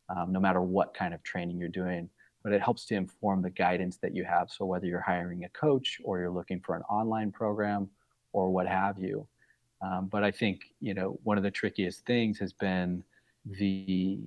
[0.09, 2.09] um, no matter what kind of training you're doing.
[2.43, 4.51] But it helps to inform the guidance that you have.
[4.51, 7.89] So whether you're hiring a coach or you're looking for an online program
[8.33, 9.27] or what have you.
[9.81, 13.05] Um, but i think you know one of the trickiest things has been
[13.47, 14.19] the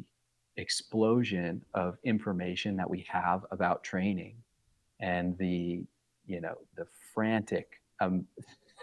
[0.55, 4.37] explosion of information that we have about training
[5.01, 5.83] and the
[6.25, 8.25] you know the frantic um,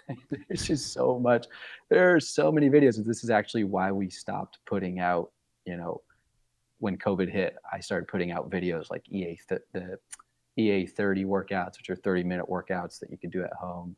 [0.48, 1.46] there's just so much.
[1.90, 5.32] There are so many videos this is actually why we stopped putting out
[5.68, 6.00] you know
[6.78, 9.98] when covid hit i started putting out videos like ea th- the
[10.56, 13.94] ea 30 workouts which are 30 minute workouts that you can do at home.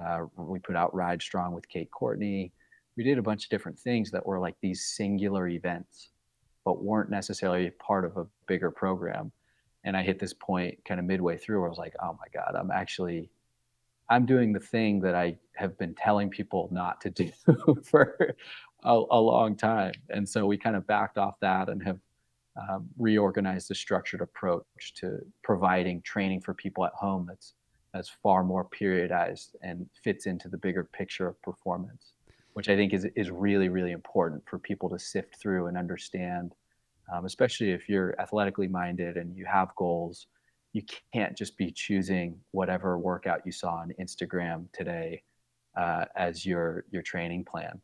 [0.00, 2.52] Uh, we put out ride strong with kate courtney.
[2.96, 6.10] We did a bunch of different things that were like these singular events
[6.64, 9.32] but weren't necessarily part of a bigger program.
[9.84, 12.26] And I hit this point kind of midway through where I was like, oh my
[12.32, 13.30] God, I'm actually
[14.10, 17.30] I'm doing the thing that I have been telling people not to do
[17.84, 18.34] for
[18.82, 19.92] a, a, long time.
[20.08, 21.98] And so we kind of backed off that and have
[22.60, 27.54] um, reorganized a structured approach to providing training for people at home that's
[27.94, 32.12] that's far more periodized and fits into the bigger picture of performance
[32.54, 36.54] which I think is is really really important for people to sift through and understand,
[37.12, 40.26] um, especially if you're athletically minded and you have goals.
[40.72, 45.22] You can't just be choosing whatever workout you saw on Instagram today
[45.76, 47.80] uh, as your your training plan.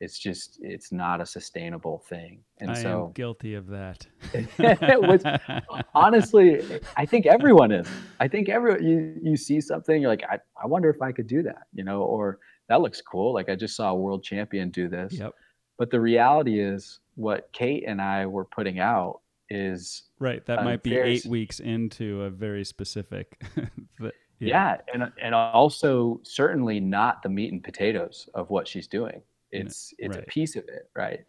[0.00, 2.40] It's just it's not a sustainable thing.
[2.58, 4.06] And I so am guilty of that.
[5.94, 7.86] honestly, I think everyone is.
[8.18, 11.26] I think every you you see something, you're like, I, I wonder if I could
[11.26, 12.38] do that, you know, or
[12.70, 13.34] that looks cool.
[13.34, 15.12] Like I just saw a world champion do this.
[15.12, 15.34] Yep.
[15.76, 20.44] But the reality is what Kate and I were putting out is right.
[20.46, 23.42] That might be eight weeks into a very specific.
[23.98, 24.76] but, yeah.
[24.88, 24.94] yeah.
[24.94, 29.22] and and also certainly not the meat and potatoes of what she's doing.
[29.50, 30.24] It's it's right.
[30.24, 31.20] a piece of it, right?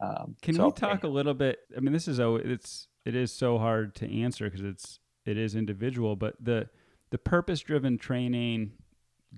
[0.00, 1.58] Um, Can so, we talk a little bit?
[1.76, 5.36] I mean, this is oh, it's it is so hard to answer because it's it
[5.36, 6.68] is individual, but the
[7.10, 8.72] the purpose driven training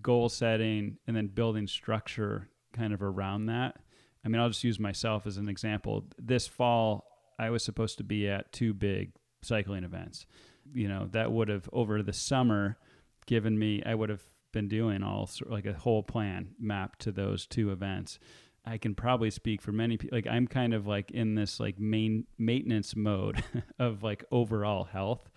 [0.00, 3.76] goal setting and then building structure kind of around that.
[4.24, 6.04] I mean, I'll just use myself as an example.
[6.18, 7.04] This fall,
[7.38, 10.27] I was supposed to be at two big cycling events.
[10.75, 12.79] You know, that would have over the summer
[13.27, 17.47] given me, I would have been doing all like a whole plan mapped to those
[17.47, 18.18] two events.
[18.64, 20.16] I can probably speak for many people.
[20.16, 23.42] Like I'm kind of like in this like main maintenance mode
[23.79, 25.31] of like overall health.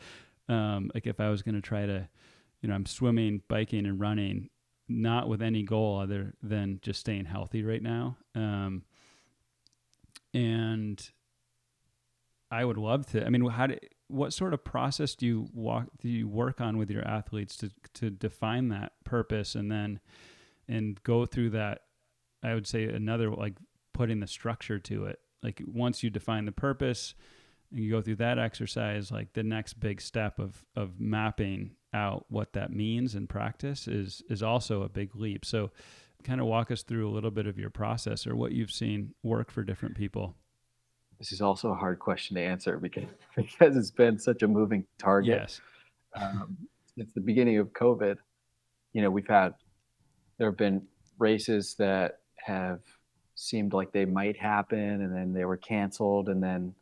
[0.48, 2.08] Um, like if I was going to try to
[2.66, 4.50] you know, I'm swimming, biking, and running,
[4.88, 8.18] not with any goal other than just staying healthy right now.
[8.34, 8.82] Um,
[10.34, 11.00] and
[12.52, 13.26] I would love to.
[13.26, 13.78] I mean, how do,
[14.08, 17.72] what sort of process do you walk do you work on with your athletes to
[17.96, 20.00] to define that purpose and then
[20.68, 21.82] and go through that?
[22.44, 23.56] I would say another like
[23.94, 25.20] putting the structure to it.
[25.42, 27.16] Like once you define the purpose,
[27.72, 32.26] and you go through that exercise, like the next big step of of mapping out
[32.30, 35.46] what that means in practice is is also a big leap.
[35.46, 35.72] So
[36.24, 39.14] kind of walk us through a little bit of your process or what you've seen
[39.24, 40.36] work for different people.
[41.20, 43.06] This is also a hard question to answer because
[43.36, 45.42] because it's been such a moving target.
[45.42, 45.62] Yes.
[46.16, 46.58] Um,
[46.98, 48.16] since the beginning of COVID,
[48.94, 49.54] you know, we've had
[50.38, 50.82] there have been
[51.20, 52.80] races that have
[53.36, 56.74] seemed like they might happen and then they were canceled and then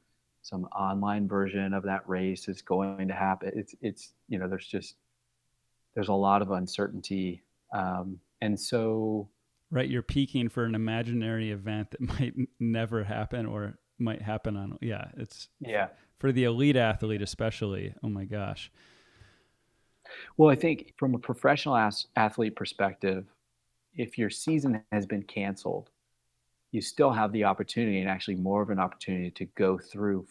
[0.44, 3.52] some online version of that race is going to happen.
[3.56, 4.96] It's it's you know there's just
[5.96, 7.44] there's a lot of uncertainty.
[7.74, 9.30] Um, and so
[9.72, 14.78] right you're peaking for an imaginary event that might never happen or might happen on
[14.82, 15.88] yeah it's yeah.
[16.20, 18.72] for the elite athlete especially oh my gosh.
[20.38, 21.76] Well i think from a professional
[22.16, 23.26] athlete perspective
[23.96, 25.90] if your season has been canceled
[26.74, 30.26] you still have the opportunity and actually more of an opportunity to go through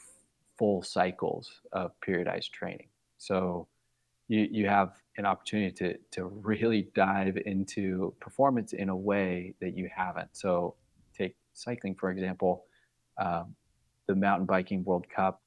[0.59, 2.89] full cycles of periodized training.
[3.19, 3.69] So
[4.27, 9.77] you, you have an opportunity to, to really dive into performance in a way that
[9.77, 10.31] you haven't.
[10.33, 10.75] So
[11.17, 12.65] take cycling for example
[13.19, 13.55] um,
[14.07, 15.43] the mountain biking World Cup,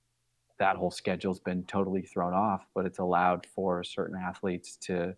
[0.60, 5.16] that whole schedule's been totally thrown off, but it's allowed for certain athletes to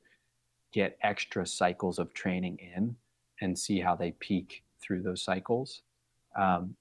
[0.74, 2.96] get extra cycles of training in
[3.42, 5.82] and see how they peak through those cycles.
[6.36, 6.76] Um,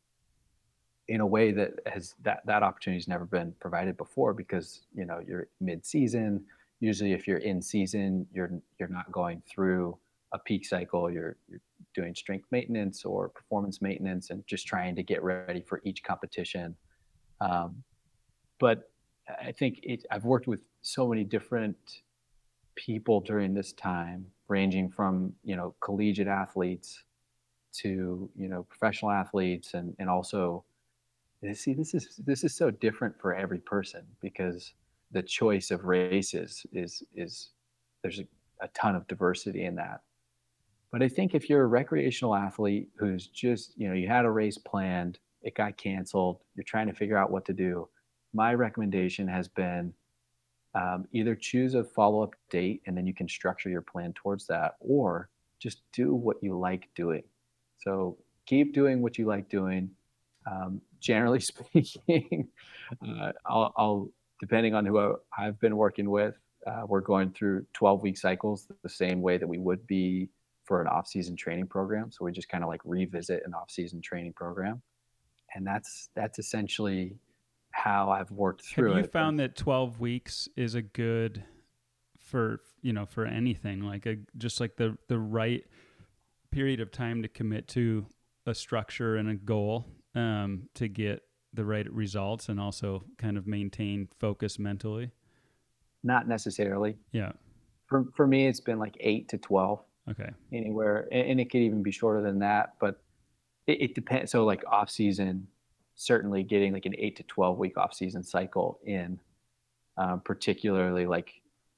[1.08, 5.04] in a way that has that that opportunity has never been provided before because you
[5.04, 6.44] know you're mid-season.
[6.80, 9.96] Usually if you're in season you're you're not going through
[10.36, 11.60] a peak cycle you're, you're
[11.94, 16.76] doing strength maintenance or performance maintenance and just trying to get ready for each competition.
[17.40, 17.82] Um,
[18.60, 18.90] but
[19.42, 21.76] I think it, I've worked with so many different
[22.76, 27.02] people during this time, ranging from you know collegiate athletes
[27.80, 30.64] to you know professional athletes, and and also
[31.54, 34.74] see this is this is so different for every person because
[35.12, 37.50] the choice of races is is
[38.02, 38.26] there's a,
[38.60, 40.00] a ton of diversity in that
[40.92, 44.30] but I think if you're a recreational athlete who's just, you know, you had a
[44.30, 47.88] race planned, it got canceled, you're trying to figure out what to do,
[48.32, 49.92] my recommendation has been
[50.74, 54.46] um, either choose a follow up date and then you can structure your plan towards
[54.46, 57.22] that, or just do what you like doing.
[57.78, 59.90] So keep doing what you like doing.
[60.46, 62.48] Um, generally speaking,
[63.06, 64.10] uh, I'll, I'll,
[64.40, 66.34] depending on who I've been working with,
[66.66, 70.28] uh, we're going through 12 week cycles the same way that we would be
[70.66, 72.10] for an off-season training program.
[72.10, 74.82] So we just kind of like revisit an off-season training program,
[75.54, 77.16] and that's that's essentially
[77.70, 79.12] how I've worked through Have you it.
[79.12, 81.44] found that 12 weeks is a good
[82.18, 85.64] for you know for anything like a just like the the right
[86.50, 88.06] period of time to commit to
[88.46, 93.46] a structure and a goal um, to get the right results and also kind of
[93.46, 95.10] maintain focus mentally?
[96.02, 96.96] Not necessarily.
[97.12, 97.32] Yeah.
[97.88, 99.80] For for me, it's been like eight to twelve.
[100.10, 100.30] Okay.
[100.52, 103.00] Anywhere, and it could even be shorter than that, but
[103.66, 104.30] it, it depends.
[104.30, 105.48] So like off season,
[105.96, 109.18] certainly getting like an eight to twelve week off season cycle in,
[109.96, 111.32] um, particularly like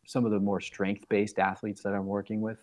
[0.07, 2.59] some of the more strength based athletes that I'm working with,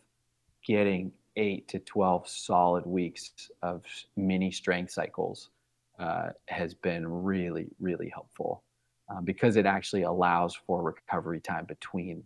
[0.65, 3.83] getting eight to twelve solid weeks of
[4.15, 5.49] mini strength cycles
[5.97, 8.63] uh, has been really really helpful
[9.09, 12.23] um, because it actually allows for recovery time between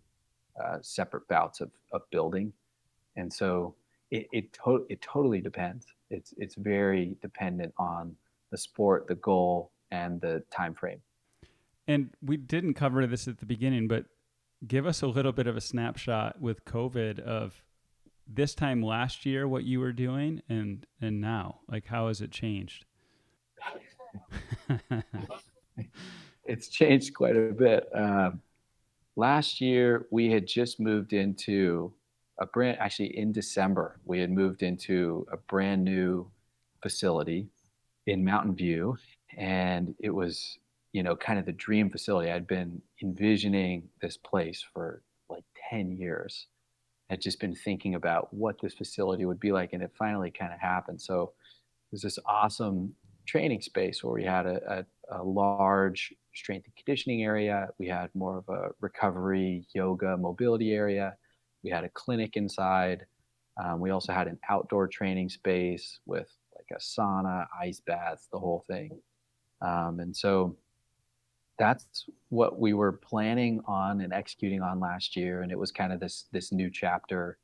[0.61, 2.51] uh, separate bouts of, of building
[3.15, 3.75] and so
[4.11, 5.85] it it, to- it totally depends.
[6.09, 8.15] It's it's very dependent on
[8.51, 11.01] the sport, the goal, and the time frame.
[11.87, 14.05] And we didn't cover this at the beginning, but
[14.67, 17.63] give us a little bit of a snapshot with COVID of
[18.31, 22.31] this time last year, what you were doing, and and now, like how has it
[22.31, 22.85] changed?
[26.45, 27.87] it's changed quite a bit.
[27.93, 28.41] Um,
[29.15, 31.93] last year, we had just moved into
[32.39, 36.29] a brand actually in December we had moved into a brand new
[36.81, 37.47] facility
[38.07, 38.97] in Mountain View
[39.37, 40.57] and it was
[40.93, 42.31] you know kind of the dream facility.
[42.31, 46.47] I'd been envisioning this place for like 10 years.
[47.11, 50.53] I'd just been thinking about what this facility would be like and it finally kind
[50.53, 51.01] of happened.
[51.01, 52.93] So it was this awesome
[53.25, 57.69] training space where we had a, a, a large strength and conditioning area.
[57.77, 61.15] We had more of a recovery yoga mobility area
[61.63, 63.05] we had a clinic inside.
[63.61, 68.39] Um, we also had an outdoor training space with like a sauna, ice baths, the
[68.39, 68.99] whole thing.
[69.61, 70.55] Um, and so
[71.57, 75.41] that's what we were planning on and executing on last year.
[75.41, 77.37] And it was kind of this this new chapter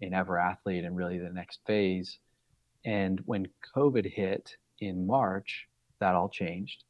[0.00, 2.18] in EverAthlete and really the next phase.
[2.84, 3.46] And when
[3.76, 5.68] COVID hit in March,
[6.00, 6.84] that all changed.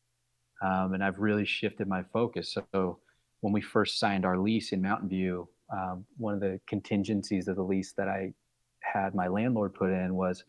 [0.62, 2.57] Um, and I've really shifted my focus.
[2.72, 2.99] So
[3.41, 7.56] when we first signed our lease in Mountain View, um, one of the contingencies of
[7.56, 8.32] the lease that I
[8.80, 10.44] had my landlord put in was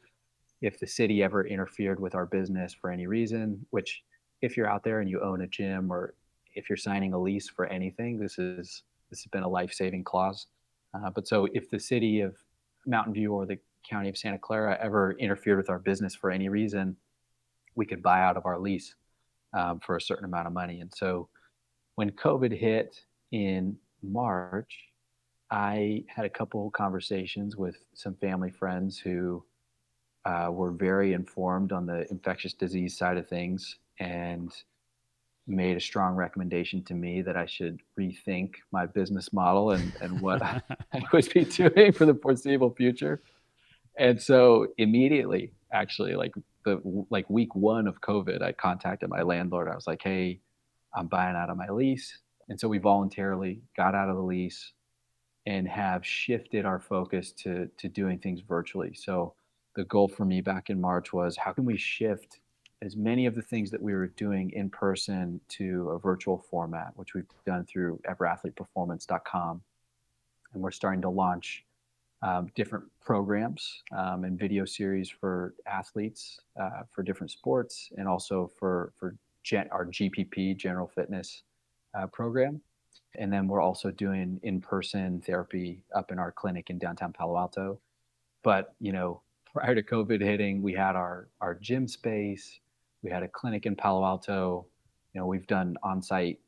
[0.61, 4.03] if the city ever interfered with our business for any reason, which
[4.41, 6.13] if you're out there and you own a gym or
[6.53, 10.47] if you're signing a lease for anything, this is this has been a life-saving clause.
[10.93, 12.35] Uh, but so if the city of
[12.85, 16.47] Mountain View or the county of Santa Clara ever interfered with our business for any
[16.47, 16.95] reason,
[17.75, 18.95] we could buy out of our lease
[19.53, 20.79] um, for a certain amount of money.
[20.79, 21.27] And so
[21.95, 24.90] when COVID hit in March,
[25.51, 29.43] I had a couple conversations with some family friends who
[30.25, 34.49] uh, were very informed on the infectious disease side of things and
[35.47, 40.21] made a strong recommendation to me that I should rethink my business model and, and
[40.21, 40.61] what I
[41.13, 43.21] would be doing for the foreseeable future.
[43.97, 46.31] And so immediately, actually, like
[46.63, 46.79] the
[47.09, 49.67] like week one of COVID, I contacted my landlord.
[49.67, 50.39] I was like, "Hey,
[50.95, 54.71] I'm buying out of my lease," and so we voluntarily got out of the lease
[55.45, 58.93] and have shifted our focus to to doing things virtually.
[58.93, 59.33] So
[59.75, 62.39] the goal for me back in March was how can we shift
[62.81, 66.91] as many of the things that we were doing in person to a virtual format,
[66.95, 69.61] which we've done through everathleteperformance.com.
[70.53, 71.63] And we're starting to launch
[72.23, 78.51] um, different programs um, and video series for athletes uh, for different sports and also
[78.59, 81.43] for, for gen- our GPP, General Fitness
[81.97, 82.61] uh, program.
[83.15, 87.37] And then we're also doing in person therapy up in our clinic in downtown Palo
[87.37, 87.79] Alto.
[88.43, 92.59] But, you know, prior to COVID hitting, we had our, our gym space,
[93.03, 94.65] we had a clinic in Palo Alto.
[95.13, 96.39] You know, we've done on site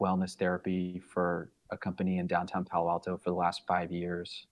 [0.00, 4.46] wellness therapy for a company in downtown Palo Alto for the last five years,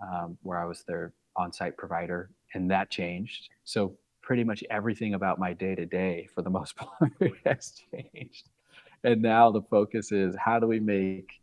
[0.00, 3.50] um, where I was their on site provider, and that changed.
[3.64, 7.12] So, pretty much everything about my day to day, for the most part,
[7.44, 8.48] has changed.
[9.04, 11.40] And now the focus is how do we make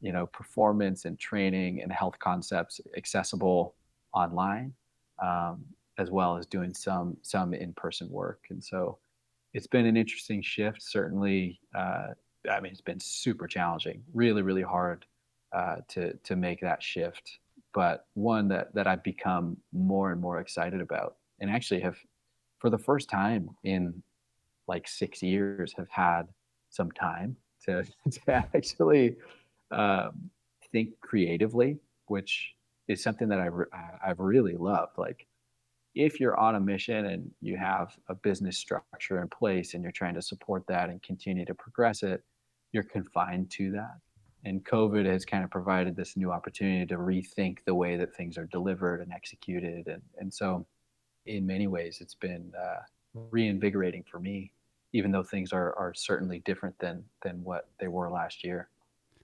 [0.00, 3.74] you know performance and training and health concepts accessible
[4.12, 4.72] online
[5.22, 5.64] um,
[5.98, 8.44] as well as doing some some in-person work.
[8.50, 8.98] And so
[9.54, 10.82] it's been an interesting shift.
[10.82, 12.08] Certainly uh,
[12.50, 15.06] i mean it's been super challenging really really hard
[15.52, 17.38] uh, to to make that shift
[17.74, 21.96] but one that that i've become more and more excited about and actually have
[22.58, 24.02] for the first time in
[24.68, 26.22] like six years have had
[26.72, 29.16] some time to, to actually
[29.70, 30.30] um,
[30.72, 32.54] think creatively which
[32.88, 33.54] is something that I've,
[34.04, 35.26] I've really loved like
[35.94, 39.92] if you're on a mission and you have a business structure in place and you're
[39.92, 42.22] trying to support that and continue to progress it,
[42.72, 43.98] you're confined to that.
[44.44, 48.38] And COVID has kind of provided this new opportunity to rethink the way that things
[48.38, 49.86] are delivered and executed.
[49.86, 50.66] And, and so,
[51.26, 52.80] in many ways, it's been uh,
[53.14, 54.50] reinvigorating for me,
[54.92, 58.68] even though things are, are certainly different than, than what they were last year.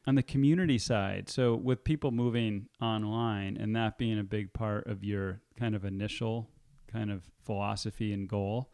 [0.06, 4.86] On the community side, so with people moving online and that being a big part
[4.86, 6.48] of your kind of initial
[6.90, 8.70] kind of philosophy and goal.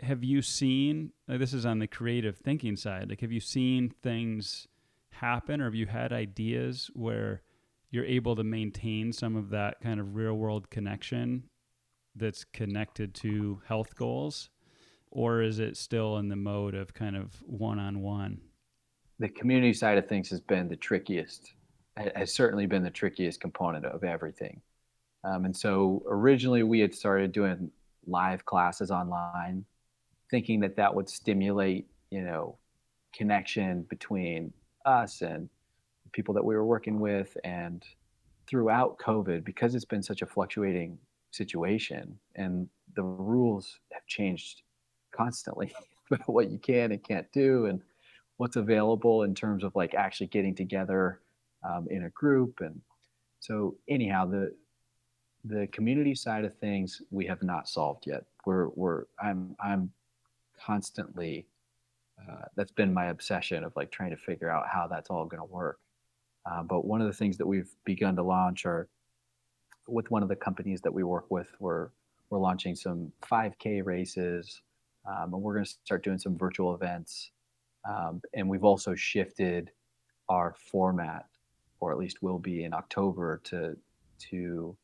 [0.00, 4.68] Have you seen, this is on the creative thinking side, like have you seen things
[5.10, 7.42] happen or have you had ideas where
[7.90, 11.44] you're able to maintain some of that kind of real world connection
[12.14, 14.50] that's connected to health goals?
[15.10, 18.40] Or is it still in the mode of kind of one on one?
[19.18, 21.54] The community side of things has been the trickiest,
[21.96, 24.60] has certainly been the trickiest component of everything.
[25.24, 27.70] Um, and so originally we had started doing
[28.06, 29.64] live classes online,
[30.30, 32.58] thinking that that would stimulate, you know,
[33.14, 34.52] connection between
[34.84, 35.48] us and
[36.12, 37.36] people that we were working with.
[37.42, 37.82] And
[38.46, 40.98] throughout COVID, because it's been such a fluctuating
[41.32, 44.62] situation and the rules have changed
[45.16, 45.72] constantly
[46.10, 47.80] about what you can and can't do and
[48.36, 51.20] what's available in terms of like actually getting together
[51.64, 52.60] um, in a group.
[52.60, 52.80] And
[53.40, 54.54] so anyhow, the
[55.44, 58.24] the community side of things we have not solved yet.
[58.44, 59.92] We're we're I'm I'm
[60.60, 61.46] constantly
[62.20, 65.40] uh, that's been my obsession of like trying to figure out how that's all going
[65.40, 65.78] to work.
[66.50, 68.88] Uh, but one of the things that we've begun to launch are
[69.88, 71.90] with one of the companies that we work with, we're
[72.30, 74.62] we're launching some 5K races,
[75.06, 77.30] um, and we're going to start doing some virtual events.
[77.88, 79.70] Um, and we've also shifted
[80.28, 81.26] our format,
[81.80, 83.76] or at least will be in October, to
[84.30, 84.76] to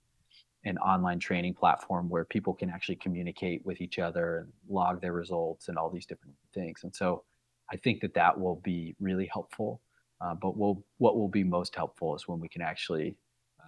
[0.65, 5.13] an online training platform where people can actually communicate with each other and log their
[5.13, 6.85] results and all these different things.
[6.85, 7.25] And so
[7.73, 9.81] I think that that will be really helpful.
[10.21, 13.17] Uh, but we'll, what will be most helpful is when we can actually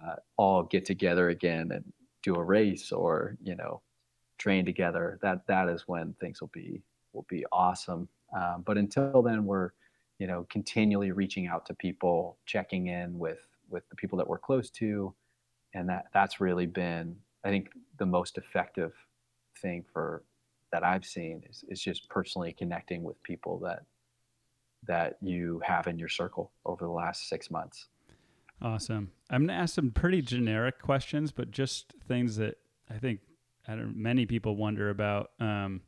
[0.05, 1.83] uh, all get together again and
[2.23, 3.81] do a race or you know
[4.37, 5.19] train together.
[5.21, 6.81] That that is when things will be
[7.13, 8.07] will be awesome.
[8.35, 9.71] Um, but until then, we're
[10.19, 14.37] you know continually reaching out to people, checking in with with the people that we're
[14.37, 15.13] close to,
[15.75, 17.69] and that that's really been i think
[17.99, 18.93] the most effective
[19.61, 20.23] thing for
[20.71, 23.83] that i've seen is, is just personally connecting with people that
[24.87, 27.87] that you have in your circle over the last six months
[28.61, 32.55] awesome i'm going to ask some pretty generic questions but just things that
[32.89, 33.19] i think
[33.67, 35.81] I don't, many people wonder about um,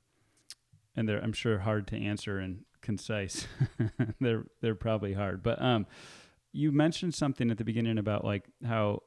[0.96, 3.48] and they're i'm sure hard to answer and concise
[4.20, 5.86] they're they're probably hard but um,
[6.54, 9.02] you mentioned something at the beginning about like how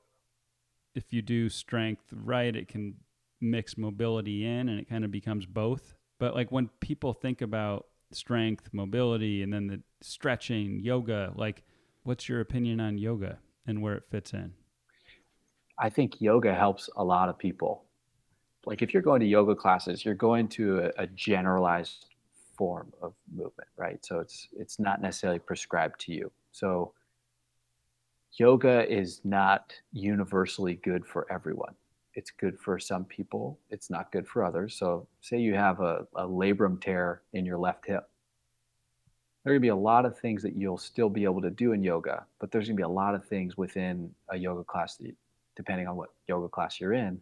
[0.95, 2.95] if you do strength right, it can
[3.41, 5.95] mix mobility in and it kind of becomes both.
[6.19, 11.33] But like when people think about strength, mobility, and then the stretching, yoga.
[11.35, 11.63] Like,
[12.03, 14.53] what's your opinion on yoga and where it fits in?
[15.79, 17.85] I think yoga helps a lot of people.
[18.67, 22.07] Like, if you're going to yoga classes, you're going to a, a generalized
[22.57, 24.05] form of movement, right?
[24.05, 26.31] So it's it's not necessarily prescribed to you.
[26.53, 26.93] So
[28.33, 31.75] yoga is not universally good for everyone.
[32.15, 34.77] It's good for some people, it's not good for others.
[34.77, 38.09] So, say you have a, a labrum tear in your left hip.
[39.43, 41.51] There are going to be a lot of things that you'll still be able to
[41.51, 44.65] do in yoga, but there's going to be a lot of things within a yoga
[44.65, 45.15] class, that,
[45.57, 47.21] depending on what yoga class you're in,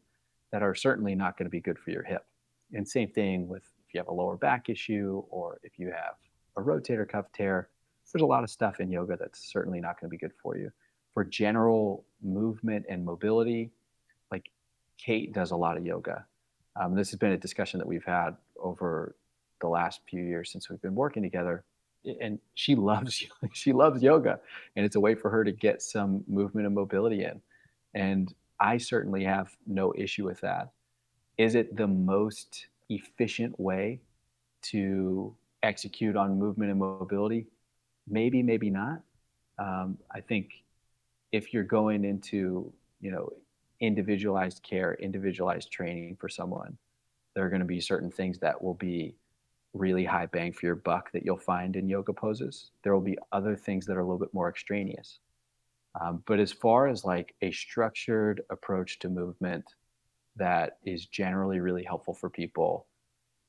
[0.52, 2.24] that are certainly not going to be good for your hip.
[2.72, 6.14] And same thing with if you have a lower back issue or if you have
[6.56, 7.68] a rotator cuff tear,
[8.12, 10.56] there's a lot of stuff in yoga that's certainly not going to be good for
[10.56, 10.70] you
[11.18, 13.72] for general movement and mobility,
[14.30, 14.52] like
[14.98, 16.24] Kate does a lot of yoga.
[16.76, 19.16] Um, this has been a discussion that we've had over
[19.60, 21.64] the last few years since we've been working together.
[22.20, 24.38] And she loves she loves yoga,
[24.76, 27.40] and it's a way for her to get some movement and mobility in.
[27.94, 30.72] And I certainly have no issue with that.
[31.36, 34.00] Is it the most efficient way
[34.62, 37.46] to execute on movement and mobility?
[38.08, 39.02] Maybe, maybe not.
[39.58, 40.64] Um, I think
[41.32, 43.30] if you're going into you know
[43.80, 46.76] individualized care individualized training for someone
[47.34, 49.14] there are going to be certain things that will be
[49.74, 53.18] really high bang for your buck that you'll find in yoga poses there will be
[53.32, 55.20] other things that are a little bit more extraneous
[56.00, 59.64] um, but as far as like a structured approach to movement
[60.36, 62.86] that is generally really helpful for people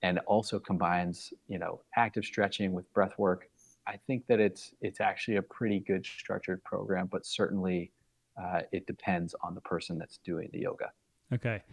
[0.01, 3.49] and also combines you know active stretching with breath work
[3.89, 7.91] I think that it's it's actually a pretty good structured program, but certainly
[8.39, 10.91] uh, it depends on the person that's doing the yoga.
[11.33, 11.63] Okay,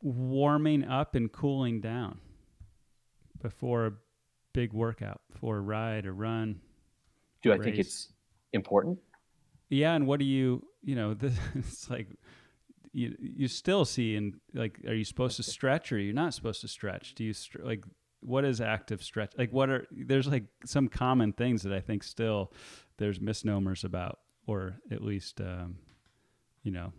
[0.00, 2.18] warming up and cooling down
[3.40, 3.92] before a
[4.52, 6.60] big workout, for a ride or run.
[7.42, 7.64] Do I race.
[7.64, 8.08] think it's
[8.52, 8.98] important?
[9.72, 11.14] Yeah, and what do you you know?
[11.18, 12.08] This, it's like
[12.92, 16.34] you you still see and like, are you supposed to stretch or you're you not
[16.34, 17.14] supposed to stretch?
[17.14, 17.84] Do you like
[18.20, 19.32] what is active stretch?
[19.36, 22.52] Like what are there's like some common things that I think still
[22.98, 25.78] there's misnomers about, or at least um,
[26.62, 26.92] you know.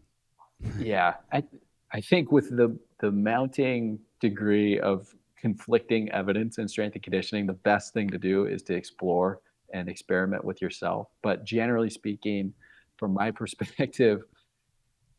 [0.79, 1.43] yeah, I
[1.91, 7.53] I think with the the mounting degree of conflicting evidence in strength and conditioning, the
[7.53, 9.41] best thing to do is to explore
[9.73, 11.09] and experiment with yourself.
[11.21, 12.53] But generally speaking,
[12.97, 14.23] from my perspective,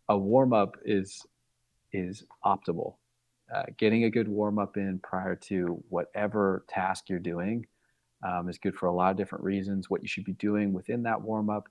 [0.09, 1.25] a warm up is
[1.93, 2.97] is optimal
[3.53, 7.67] uh, getting a good warm up in prior to whatever task you're doing
[8.23, 9.91] um, is good for a lot of different reasons.
[9.91, 11.69] What you should be doing within that warm up,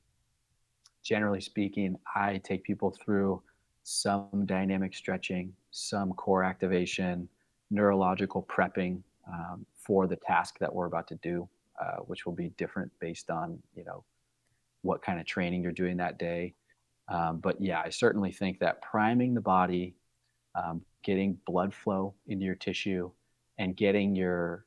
[1.03, 3.41] generally speaking, I take people through
[3.83, 7.27] some dynamic stretching, some core activation,
[7.71, 11.49] neurological prepping um, for the task that we're about to do,
[11.81, 14.03] uh, which will be different based on you know
[14.83, 16.53] what kind of training you're doing that day.
[17.09, 19.95] Um, but yeah, I certainly think that priming the body,
[20.55, 23.11] um, getting blood flow into your tissue
[23.57, 24.65] and getting your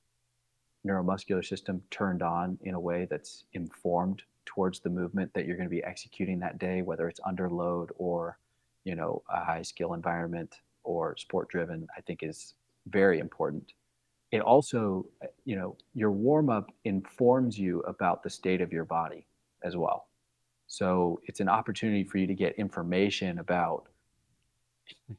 [0.86, 5.68] neuromuscular system turned on in a way that's informed towards the movement that you're going
[5.68, 8.38] to be executing that day whether it's under load or
[8.84, 12.54] you know a high skill environment or sport driven i think is
[12.86, 13.72] very important
[14.30, 15.04] it also
[15.44, 19.26] you know your warm up informs you about the state of your body
[19.64, 20.08] as well
[20.66, 23.86] so it's an opportunity for you to get information about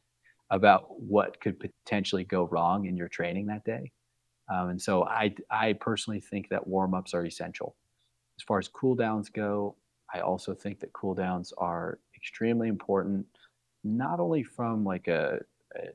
[0.49, 3.91] about what could potentially go wrong in your training that day.
[4.49, 7.75] Um, and so I, I personally think that warm ups are essential.
[8.39, 9.75] As far as cool downs go,
[10.13, 13.25] I also think that cool downs are extremely important,
[13.83, 15.39] not only from like a,
[15.75, 15.87] a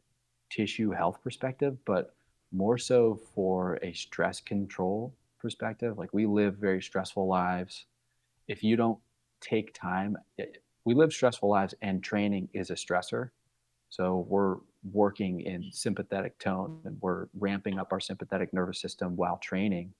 [0.50, 2.14] tissue health perspective, but
[2.52, 5.96] more so for a stress control perspective.
[5.96, 7.86] Like we live very stressful lives.
[8.48, 8.98] If you don't
[9.40, 10.46] take time, eh,
[10.84, 13.30] we live stressful lives, and training is a stressor.
[13.88, 14.56] So we're
[14.90, 19.92] working in sympathetic tone and we're ramping up our sympathetic nervous system while training.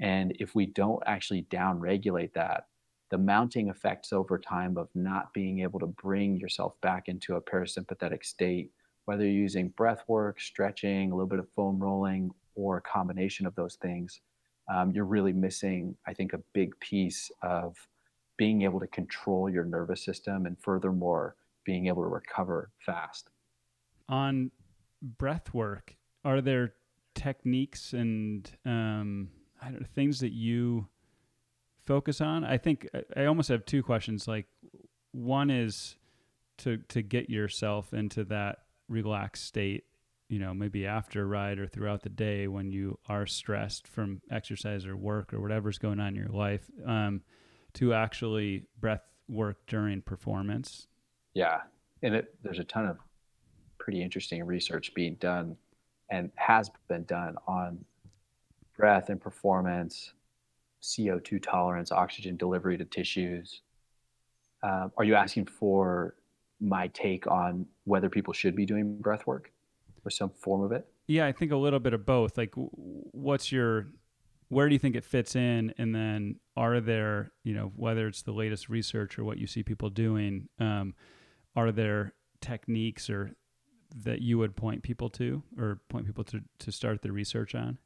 [0.00, 2.68] And if we don't actually down regulate that,
[3.10, 7.40] the mounting effects over time of not being able to bring yourself back into a
[7.40, 8.70] parasympathetic state,
[9.04, 13.46] whether you're using breath work, stretching, a little bit of foam rolling, or a combination
[13.46, 14.20] of those things,
[14.68, 17.76] um, you're really missing, I think, a big piece of
[18.36, 23.30] being able to control your nervous system and furthermore, being able to recover fast.
[24.08, 24.50] On
[25.02, 26.74] breath work, are there
[27.14, 29.28] techniques and um,
[29.94, 30.88] things that you
[31.84, 32.44] focus on?
[32.44, 34.28] I think I almost have two questions.
[34.28, 34.46] Like,
[35.12, 35.96] one is
[36.58, 38.58] to to get yourself into that
[38.88, 39.84] relaxed state
[40.28, 44.20] you know, maybe after a ride or throughout the day when you are stressed from
[44.30, 47.22] exercise or work or whatever's going on in your life, um,
[47.74, 50.88] to actually breath work during performance.
[51.34, 51.60] Yeah.
[52.02, 52.98] And it, there's a ton of
[53.78, 55.56] pretty interesting research being done
[56.10, 57.84] and has been done on
[58.76, 60.12] breath and performance,
[60.82, 63.62] CO2 tolerance, oxygen delivery to tissues.
[64.62, 66.14] Um, are you asking for
[66.60, 69.52] my take on whether people should be doing breath work
[70.06, 70.86] or some form of it?
[71.08, 72.38] Yeah, I think a little bit of both.
[72.38, 73.88] Like, what's your,
[74.48, 75.74] where do you think it fits in?
[75.78, 79.62] And then are there, you know, whether it's the latest research or what you see
[79.62, 80.94] people doing, um,
[81.54, 83.32] are there techniques or
[84.04, 87.78] that you would point people to or point people to, to start the research on?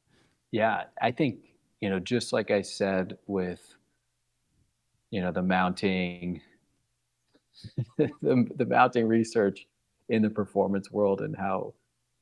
[0.51, 1.39] Yeah, I think,
[1.81, 3.75] you know, just like I said with,
[5.11, 6.41] you know, the mounting,
[7.99, 9.67] the, the mounting research
[10.09, 11.75] in the performance world and how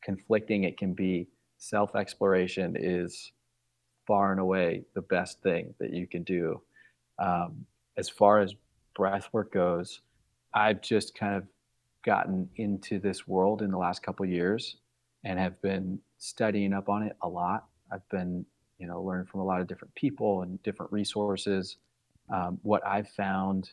[0.09, 1.29] conflicting it can be,
[1.59, 3.33] self exploration is
[4.07, 6.63] far and away the best thing that you can do.
[7.19, 7.67] Um,
[7.99, 8.55] as far as
[8.97, 10.01] breath work goes,
[10.55, 11.45] I've just kind of
[12.07, 14.77] gotten into this world in the last couple years
[15.25, 17.67] and have been studying up on it a lot.
[17.93, 18.47] I've been,
[18.79, 21.77] you know, learning from a lot of different people and different resources.
[22.33, 23.73] Um, what I've found,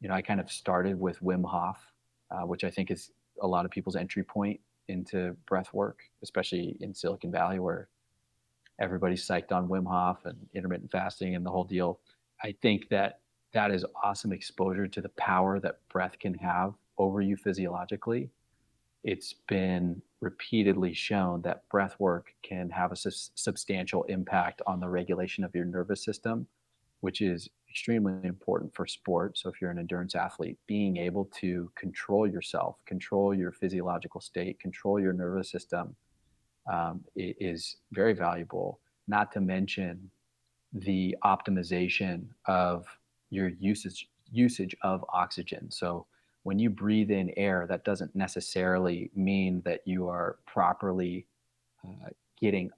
[0.00, 1.76] you know, I kind of started with Wim Hof,
[2.30, 3.10] uh, which I think is
[3.42, 7.88] a lot of people's entry point into breath work, especially in Silicon Valley, where
[8.80, 12.00] everybody's psyched on Wim Hof and intermittent fasting and the whole deal.
[12.42, 13.20] I think that
[13.52, 18.30] that is awesome exposure to the power that breath can have over you physiologically,
[19.04, 24.88] it's been repeatedly shown that breath work can have a su- substantial impact on the
[24.88, 26.46] regulation of your nervous system,
[27.00, 29.36] which is extremely important for sport.
[29.36, 34.60] So, if you're an endurance athlete, being able to control yourself, control your physiological state,
[34.60, 35.96] control your nervous system
[36.72, 38.78] um, is very valuable.
[39.08, 40.08] Not to mention
[40.72, 42.86] the optimization of
[43.30, 45.70] your usage usage of oxygen.
[45.70, 46.06] So
[46.44, 51.26] when you breathe in air, that doesn't necessarily mean that you are properly
[51.84, 52.10] uh,
[52.40, 52.70] getting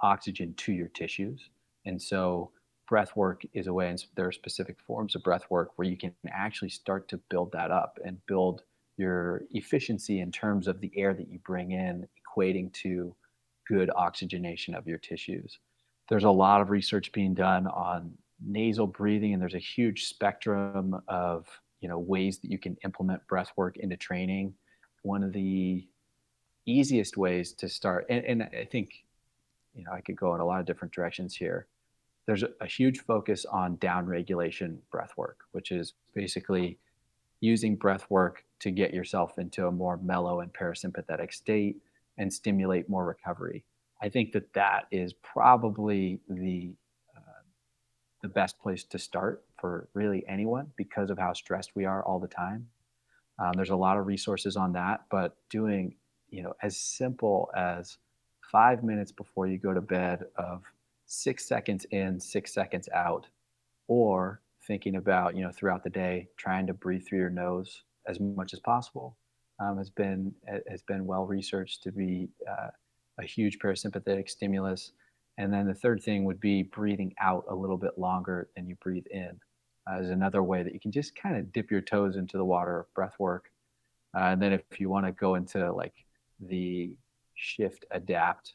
[0.00, 1.50] oxygen to your tissues.
[1.86, 2.50] And so,
[2.92, 5.96] breath work is a way, and there are specific forms of breath work where you
[5.96, 8.64] can actually start to build that up and build
[8.98, 13.14] your efficiency in terms of the air that you bring in, equating to
[13.66, 15.58] good oxygenation of your tissues.
[16.10, 18.12] There's a lot of research being done on
[18.46, 21.46] nasal breathing, and there's a huge spectrum of
[21.80, 24.52] you know ways that you can implement breath work into training
[25.00, 25.88] one of the
[26.66, 29.02] easiest ways to start and, and i think
[29.74, 31.66] you know i could go in a lot of different directions here
[32.26, 36.78] there's a, huge focus on down regulation breath work which is basically
[37.40, 41.76] using breath work to get yourself into a more mellow and parasympathetic state
[42.18, 43.64] and stimulate more recovery
[44.00, 46.72] i think that that is probably the
[48.22, 52.20] the best place to start for really anyone because of how stressed we are all
[52.20, 52.68] the time.
[53.38, 55.96] Um, there's a lot of resources on that, but doing,
[56.30, 57.98] you know, as simple as
[58.50, 60.62] five minutes before you go to bed of
[61.06, 63.26] six seconds in, six seconds out,
[63.88, 68.20] or thinking about, you know, throughout the day, trying to breathe through your nose as
[68.20, 69.16] much as possible
[69.60, 70.34] um, has been
[70.68, 72.68] has been well researched to be uh,
[73.20, 74.92] a huge parasympathetic stimulus
[75.38, 78.76] and then the third thing would be breathing out a little bit longer than you
[78.76, 79.38] breathe in.
[79.90, 82.44] Uh, is another way that you can just kind of dip your toes into the
[82.44, 83.50] water breath work.
[84.14, 85.94] Uh, and then if you want to go into like
[86.38, 86.94] the
[87.34, 88.54] shift adapt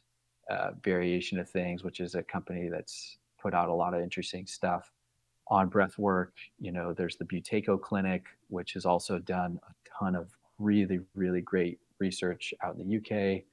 [0.50, 4.45] uh, variation of things, which is a company that's put out a lot of interesting
[4.45, 4.91] stuff
[5.50, 6.34] on breath work.
[6.60, 10.30] You know, there's the Buteyko Clinic, which has also done a ton of
[10.60, 13.43] really, really great research out in the UK.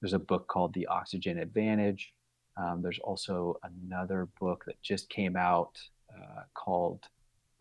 [0.00, 2.12] There's a book called The Oxygen Advantage,
[2.56, 5.80] um, there's also another book that just came out
[6.10, 7.08] uh, called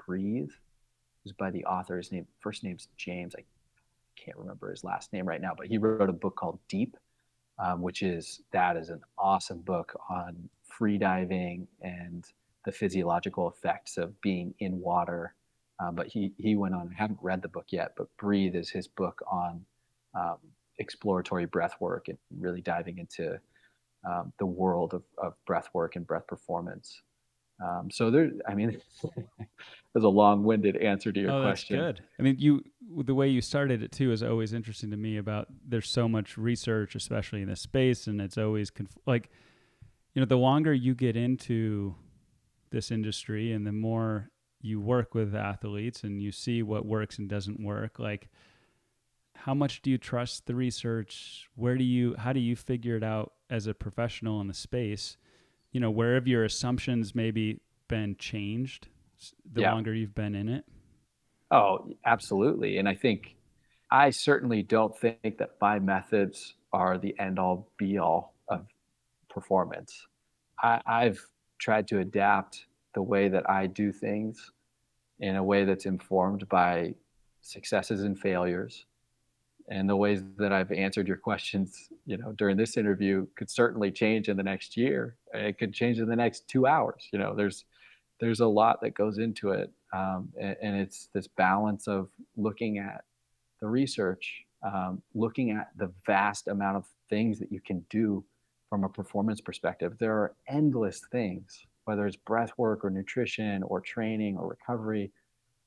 [0.06, 0.50] Breathe.
[0.50, 1.98] It was by the author.
[1.98, 3.34] His name, first name's James.
[3.38, 3.44] I
[4.16, 6.96] can't remember his last name right now, but he wrote a book called Deep,
[7.60, 12.26] um, which is that is an awesome book on free diving and
[12.66, 15.36] the physiological effects of being in water.
[15.80, 16.90] Um, but he he went on.
[16.94, 19.66] I haven't read the book yet, but Breathe is his book on
[20.16, 20.38] um,
[20.80, 23.40] exploratory breath work and really diving into
[24.06, 27.02] um, the world of, of breath work and breath performance.
[27.64, 28.82] Um, so there, I mean,
[29.94, 31.78] there's a long-winded answer to your oh, question.
[31.78, 32.06] That's good.
[32.20, 32.64] I mean, you
[32.96, 35.18] the way you started it too is always interesting to me.
[35.18, 39.30] About there's so much research, especially in this space, and it's always conf- like,
[40.14, 41.96] you know, the longer you get into
[42.72, 44.30] this industry, and the more
[44.62, 48.30] you work with athletes, and you see what works and doesn't work, like
[49.36, 51.50] how much do you trust the research?
[51.56, 55.18] Where do you how do you figure it out as a professional in the space?
[55.74, 57.60] You know, where have your assumptions maybe
[57.90, 58.88] been changed
[59.52, 59.74] the yeah.
[59.74, 60.66] longer you've been in it?
[61.52, 62.78] Oh, absolutely.
[62.78, 63.36] And I think
[63.92, 68.66] I certainly don't think that my methods are the end all be all of
[69.30, 70.08] performance.
[70.62, 71.24] I, I've
[71.60, 72.66] tried to adapt
[72.96, 74.52] the way that I do things
[75.20, 76.96] in a way that's informed by
[77.42, 78.86] successes and failures.
[79.74, 83.90] And the ways that I've answered your questions, you know, during this interview could certainly
[83.90, 85.16] change in the next year.
[85.34, 87.10] It could change in the next two hours.
[87.12, 87.66] You know, there's
[88.20, 92.78] there's a lot that goes into it, um, and, and, it's this balance of looking
[92.78, 93.04] at
[93.62, 98.24] the research, um, looking at the vast amount of things that you can do
[98.70, 99.96] from a performance perspective.
[99.98, 105.12] There are endless things, whether it's breath work or nutrition or training or recovery.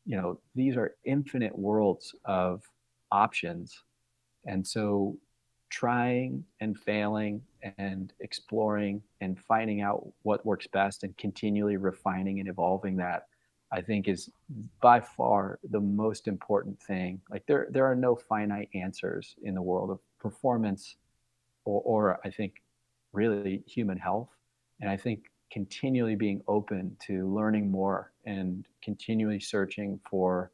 [0.05, 2.63] You know, these are infinite worlds of
[3.11, 3.83] options.
[4.47, 5.17] And so
[5.69, 7.43] trying and failing
[7.79, 13.27] and exploring and finding out what works best and continually refining and evolving that
[13.73, 14.31] I think is
[14.81, 17.21] by far the most important thing.
[17.31, 20.97] Like there there are no finite answers in the world of performance
[21.65, 22.63] or, or I think
[23.13, 24.31] really human health.
[24.81, 30.53] And I think continually being open to learning more and continually searching for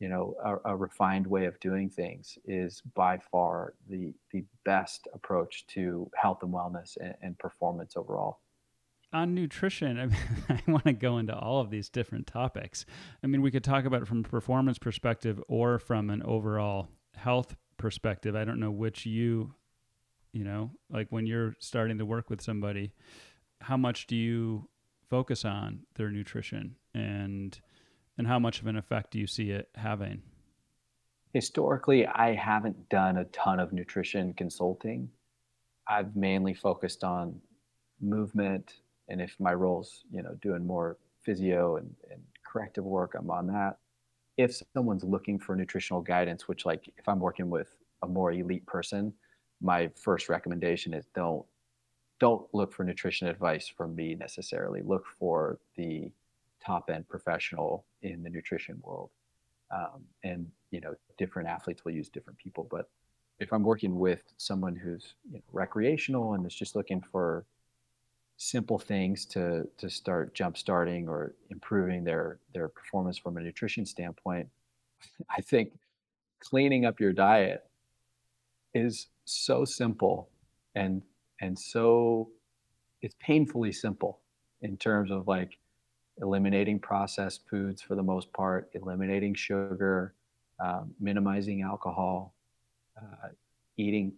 [0.00, 5.06] you know a, a, refined way of doing things is by far the the best
[5.14, 8.40] approach to health and wellness and, and performance overall.
[9.12, 10.16] On nutrition I, mean,
[10.48, 12.86] I want to go into all of these different topics.
[13.22, 16.88] I mean we could talk about it from a performance perspective or from an overall
[17.14, 18.34] health perspective.
[18.34, 19.54] I don't know which you
[20.32, 22.94] you know like when you're starting to work with somebody
[23.62, 24.68] how much do you
[25.10, 26.76] focus on their nutrition?
[26.94, 27.60] And
[28.20, 30.20] and how much of an effect do you see it having?
[31.32, 35.08] Historically, I haven't done a ton of nutrition consulting.
[35.88, 37.40] I've mainly focused on
[37.98, 38.74] movement,
[39.08, 43.46] and if my role's you know doing more physio and, and corrective work, I'm on
[43.46, 43.78] that.
[44.36, 48.66] If someone's looking for nutritional guidance, which like if I'm working with a more elite
[48.66, 49.14] person,
[49.62, 51.46] my first recommendation is don't
[52.18, 54.82] don't look for nutrition advice from me necessarily.
[54.82, 56.12] Look for the
[56.64, 59.10] top end professional in the nutrition world.
[59.72, 62.66] Um, and you know, different athletes will use different people.
[62.70, 62.88] But
[63.38, 67.44] if I'm working with someone who's you know, recreational and is just looking for
[68.36, 73.84] simple things to to start jump starting or improving their their performance from a nutrition
[73.86, 74.48] standpoint,
[75.30, 75.72] I think
[76.40, 77.64] cleaning up your diet
[78.74, 80.30] is so simple
[80.74, 81.02] and
[81.40, 82.30] and so
[83.02, 84.20] it's painfully simple
[84.62, 85.58] in terms of like
[86.20, 90.14] eliminating processed foods for the most part, eliminating sugar,
[90.60, 92.34] um, minimizing alcohol,
[92.96, 93.28] uh,
[93.76, 94.12] eating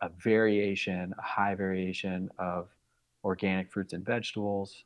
[0.00, 2.68] a variation, a high variation of
[3.24, 4.84] organic fruits and vegetables,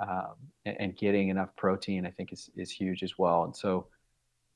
[0.00, 0.34] um,
[0.64, 3.44] and, and, getting enough protein, I think is, is huge as well.
[3.44, 3.86] And so,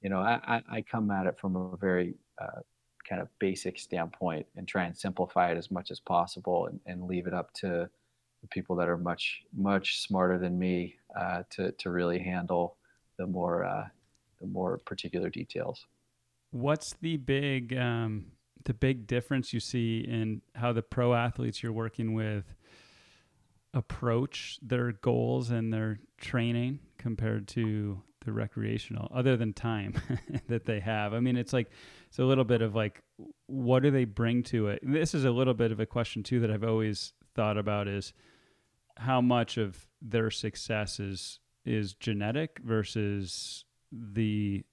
[0.01, 2.61] you know, I, I come at it from a very uh,
[3.09, 7.09] kind of basic standpoint and try and simplify it as much as possible and, and
[7.09, 7.91] leave it up to
[8.49, 12.77] people that are much much smarter than me uh, to to really handle
[13.19, 13.87] the more uh,
[14.41, 15.87] the more particular details.
[16.51, 18.27] What's the big um,
[18.65, 22.45] the big difference you see in how the pro athletes you're working with
[23.75, 29.95] approach their goals and their training compared to the recreational other than time
[30.49, 31.71] that they have i mean it's like
[32.07, 33.03] it's a little bit of like
[33.47, 36.39] what do they bring to it this is a little bit of a question too
[36.39, 38.13] that i've always thought about is
[38.97, 44.65] how much of their success is is genetic versus the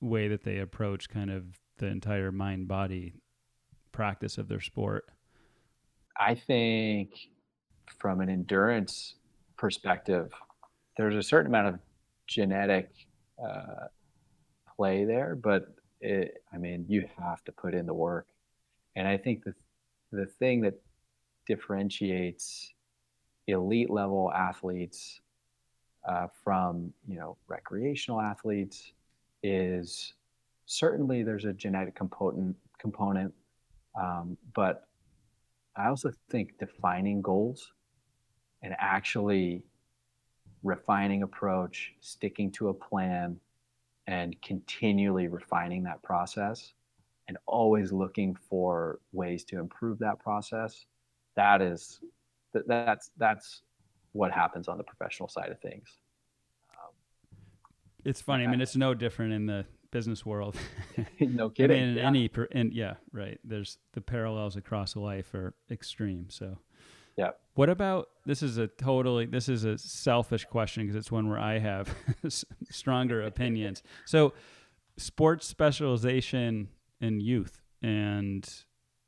[0.00, 3.14] way that they approach kind of the entire mind body
[3.92, 5.08] practice of their sport?
[6.18, 7.10] I think
[7.98, 9.14] from an endurance
[9.56, 10.32] perspective,
[10.96, 11.80] there's a certain amount of
[12.26, 12.90] genetic
[13.44, 13.86] uh,
[14.76, 18.28] play there, but it, I mean, you have to put in the work.
[18.94, 19.54] And I think the
[20.12, 20.74] the thing that
[21.46, 22.72] differentiates
[23.46, 25.20] elite level athletes
[26.06, 28.92] uh, from you know recreational athletes
[29.42, 30.14] is
[30.66, 33.32] certainly there's a genetic component component
[34.00, 34.86] um, but
[35.76, 37.72] i also think defining goals
[38.62, 39.62] and actually
[40.62, 43.38] refining approach sticking to a plan
[44.08, 46.72] and continually refining that process
[47.28, 50.86] and always looking for ways to improve that process
[51.36, 52.00] that is
[52.66, 53.62] that, that's that's
[54.12, 55.88] what happens on the professional side of things.
[56.70, 56.92] Um,
[58.04, 58.44] it's funny.
[58.44, 60.56] I mean, it's no different in the business world.
[61.20, 61.82] no kidding.
[61.82, 62.06] I mean, yeah.
[62.06, 63.38] any per, and yeah, right.
[63.44, 66.26] There's the parallels across life are extreme.
[66.30, 66.58] So,
[67.16, 67.30] yeah.
[67.54, 68.42] What about this?
[68.42, 71.94] Is a totally this is a selfish question because it's one where I have
[72.70, 73.82] stronger opinions.
[74.06, 74.34] So,
[74.96, 76.68] sports specialization
[77.00, 78.48] in youth, and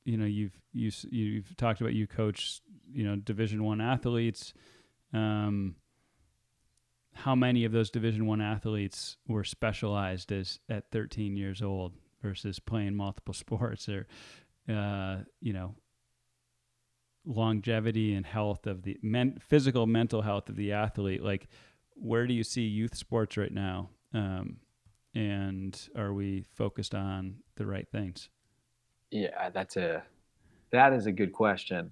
[0.05, 2.61] you know, you've you you've talked about you coach
[2.93, 4.53] you know Division One athletes.
[5.13, 5.77] Um,
[7.19, 12.61] how many of those division one athletes were specialized as at 13 years old versus
[12.61, 14.07] playing multiple sports or
[14.69, 15.75] uh, you know
[17.27, 21.23] longevity and health of the men, physical mental health of the athlete?
[21.23, 21.49] Like
[21.95, 23.91] where do you see youth sports right now?
[24.15, 24.59] Um,
[25.15, 28.29] and are we focused on the right things?
[29.11, 30.05] Yeah that's a
[30.71, 31.91] that is a good question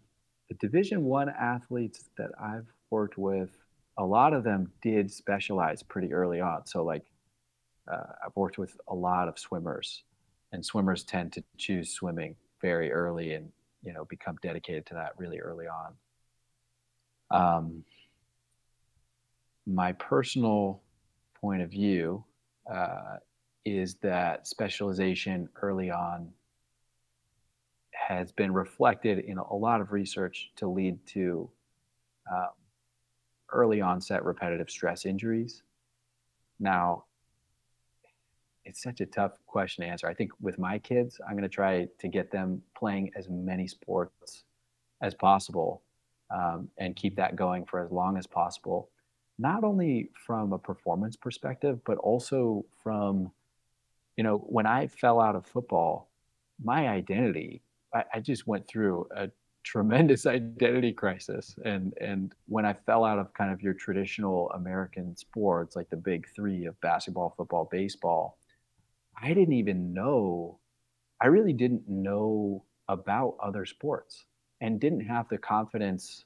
[0.48, 3.50] the division one athletes that i've worked with
[3.98, 6.66] a lot of them did specialize pretty early on.
[6.66, 7.04] So, like,
[7.90, 10.02] uh, I've worked with a lot of swimmers,
[10.52, 13.50] and swimmers tend to choose swimming very early and
[13.82, 15.94] you know become dedicated to that really early on.
[17.30, 17.84] Um,
[19.66, 20.82] my personal
[21.40, 22.24] point of view
[22.70, 23.16] uh,
[23.64, 26.28] is that specialization early on
[28.06, 31.50] has been reflected in a lot of research to lead to
[32.30, 32.50] um,
[33.50, 35.62] early onset repetitive stress injuries.
[36.60, 37.04] Now,
[38.64, 40.06] it's such a tough question to answer.
[40.06, 43.66] I think with my kids, I'm going to try to get them playing as many
[43.66, 44.44] sports
[45.00, 45.82] as possible
[46.30, 48.88] um, and keep that going for as long as possible.
[49.38, 53.32] Not only from a performance perspective, but also from,
[54.16, 56.08] you know, when I fell out of football,
[56.62, 57.62] my identity,
[57.96, 59.30] I, I just went through a
[59.64, 61.56] tremendous identity crisis.
[61.64, 65.96] And and when i fell out of kind of your traditional american sports like the
[65.96, 68.38] big three of basketball football baseball
[69.20, 70.58] i didn't even know
[71.20, 74.24] i really didn't know about other sports
[74.60, 76.24] and didn't have the confidence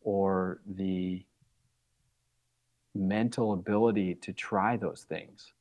[0.00, 1.24] or the
[2.94, 5.52] mental ability to try those things.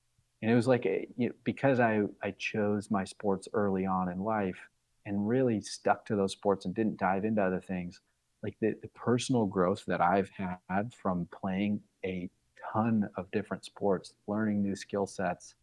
[0.41, 4.09] And it was like a, you know, because i i chose my sports early on
[4.09, 4.59] in life
[5.05, 7.99] and really stuck to those sports and didn't dive into other things
[8.43, 12.29] like the, the personal growth that i've had from playing a
[12.73, 15.55] ton of different sports learning new skill sets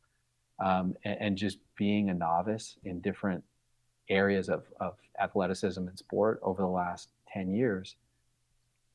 [0.60, 3.44] um, and, and, just being a novice in different
[4.10, 7.94] areas of, of athleticism and sport over the last 10 years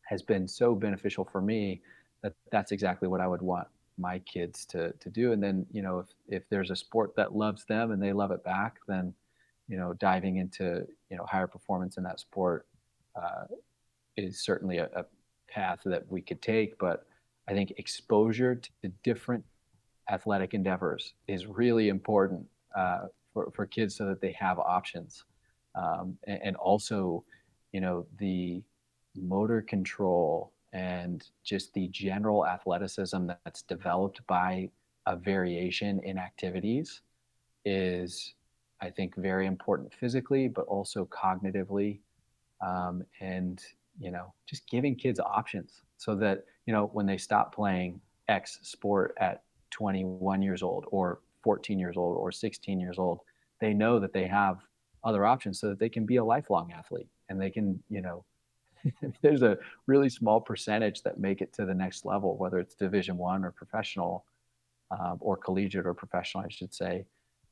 [0.02, 1.82] has been so beneficial for me
[2.22, 3.68] that that's exactly what i would want
[3.98, 5.32] my kids to, to do.
[5.32, 8.32] And then you know if, if there's a sport that loves them and they love
[8.32, 9.14] it back then
[9.68, 12.68] you know, diving into you know higher performance in that sport
[13.16, 13.46] uh,
[14.18, 15.06] is certainly a, a,
[15.50, 16.78] path that we could take.
[16.80, 17.06] But
[17.48, 19.44] I think exposure to different
[20.10, 22.46] athletic endeavors is really important
[22.76, 25.24] uh, for for kids so that they have options,
[25.76, 27.24] um, and, and also,
[27.72, 28.64] you know, the
[29.16, 34.70] motor control and just the general athleticism that's developed by
[35.06, 37.02] a variation in activities
[37.64, 38.34] is
[38.84, 42.00] I think, very important physically, but also cognitively.
[42.62, 43.64] Um, and,
[43.98, 48.60] you know, just giving kids options so that, you know, when they stop playing X
[48.62, 53.22] sport at 21 years old or 14 years old or 16 years old,
[53.62, 54.60] they know that they have
[55.06, 58.26] other options so that they can be a lifelong athlete and they can, you know,
[59.22, 59.58] there's a
[59.88, 63.52] really small percentage that make it to the next level, whether it's division one or
[63.52, 64.26] professional
[64.92, 67.06] um, or collegiate or professional, I should say.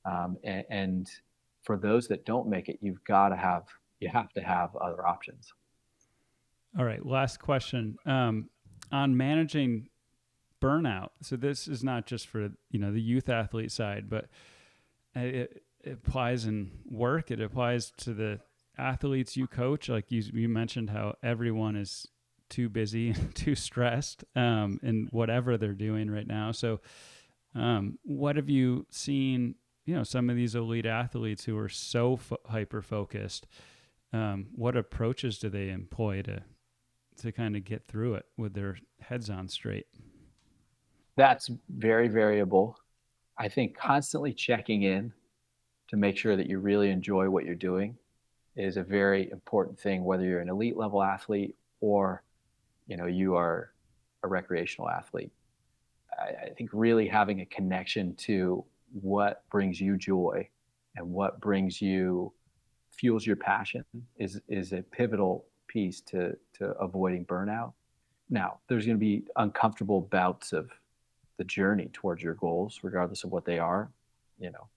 [0.06, 1.10] Um, and,
[1.64, 3.66] for those that don't make it, you've got to have
[4.00, 5.54] you have to have other options.
[6.78, 8.50] All right, last question um,
[8.92, 9.88] on managing
[10.60, 11.10] burnout.
[11.22, 14.26] So this is not just for you know the youth athlete side, but
[15.16, 17.30] it, it applies in work.
[17.30, 18.40] It applies to the
[18.78, 19.90] athletes you coach.
[19.90, 22.08] Like you, you mentioned how everyone is
[22.50, 26.52] too busy, and too stressed um, in whatever they're doing right now.
[26.52, 26.80] So,
[27.56, 29.56] um, what have you seen
[29.86, 33.48] you know some of these elite athletes who are so fo- hyper focused
[34.14, 36.44] um, what approaches do they employ to
[37.18, 39.86] to kind of get through it with their heads on straight?
[41.16, 42.78] That's very variable.
[43.38, 45.14] I think constantly checking in
[45.90, 47.98] to make sure that you really enjoy what you're doing
[48.56, 52.24] is a very important thing whether you're an elite level athlete or
[52.88, 53.72] you know you are
[54.24, 55.32] a recreational athlete.
[56.20, 58.64] I, I think really having a connection to
[58.94, 60.48] what brings you joy
[60.96, 62.34] and what brings you
[62.92, 63.84] fuels your passion
[64.18, 67.74] is is a pivotal piece to to avoiding burnout.
[68.30, 70.72] Now, there's going to be uncomfortable bouts of
[71.38, 73.92] the journey towards your goals, regardless of what they are.
[74.40, 74.68] you know,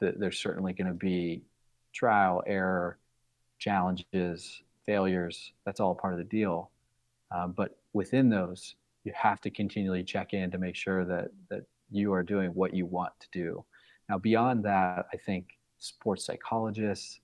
[0.00, 1.42] the, there's certainly going to be
[1.92, 2.98] trial, error,
[3.58, 5.52] challenges, failures.
[5.64, 6.70] That's all part of the deal.
[7.30, 11.64] Um, but within those, you have to continually check in to make sure that that
[11.90, 13.64] you are doing what you want to do.
[14.08, 15.46] Now, beyond that, I think
[15.78, 17.20] sports psychologists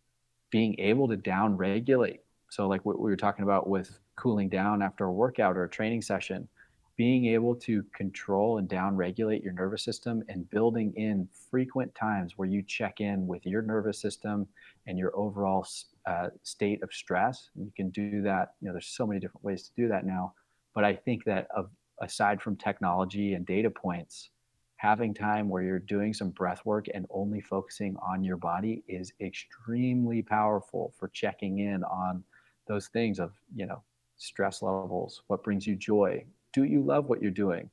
[0.50, 2.20] being able to down regulate.
[2.50, 5.68] So, like what we were talking about with cooling down after a workout or a
[5.68, 6.48] training session,
[6.96, 12.38] being able to control and down regulate your nervous system and building in frequent times
[12.38, 14.46] where you check in with your nervous system
[14.86, 15.66] and your overall
[16.06, 17.50] uh, state of stress.
[17.54, 18.54] You can do that.
[18.60, 20.32] You know, there's so many different ways to do that now.
[20.74, 21.68] But I think that of,
[22.00, 24.30] aside from technology and data points,
[24.76, 29.12] having time where you're doing some breath work and only focusing on your body is
[29.20, 32.22] extremely powerful for checking in on
[32.66, 33.82] those things of, you know,
[34.16, 37.68] stress levels, what brings you joy, do you love what you're doing?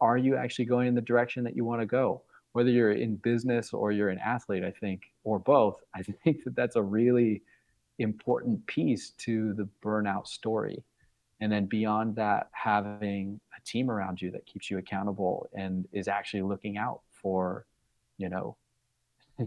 [0.00, 2.22] Are you actually going in the direction that you want to go?
[2.52, 6.56] Whether you're in business or you're an athlete, I think, or both, I think that
[6.56, 7.42] that's a really
[7.98, 10.84] important piece to the burnout story.
[11.40, 16.08] And then beyond that, having a team around you that keeps you accountable and is
[16.08, 17.66] actually looking out for,
[18.16, 18.56] you know,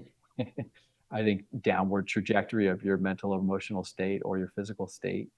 [1.12, 5.30] I think downward trajectory of your mental or emotional state or your physical state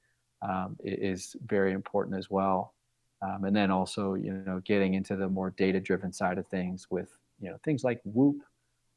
[0.42, 2.74] um, is very important as well.
[3.22, 7.10] Um, and then also, you know, getting into the more data-driven side of things with,
[7.40, 8.42] you know, things like Whoop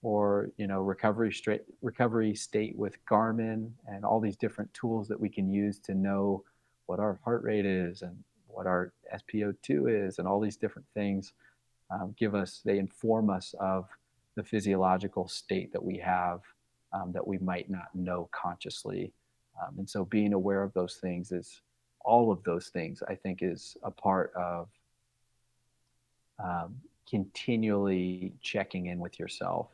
[0.02, 5.20] or, you know, recovery straight recovery state with Garmin and all these different tools that
[5.20, 6.42] we can use to know
[6.86, 8.16] what our heart rate is and
[8.48, 11.32] what our SpO2 is and all these different things
[11.90, 13.86] um, give us, they inform us of
[14.36, 16.40] the physiological state that we have
[16.92, 19.12] um, that we might not know consciously.
[19.60, 21.60] Um, and so being aware of those things is
[22.04, 24.68] all of those things, I think, is a part of
[26.42, 26.76] um,
[27.08, 29.68] continually checking in with yourself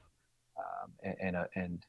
[0.59, 1.87] um, and and, uh, and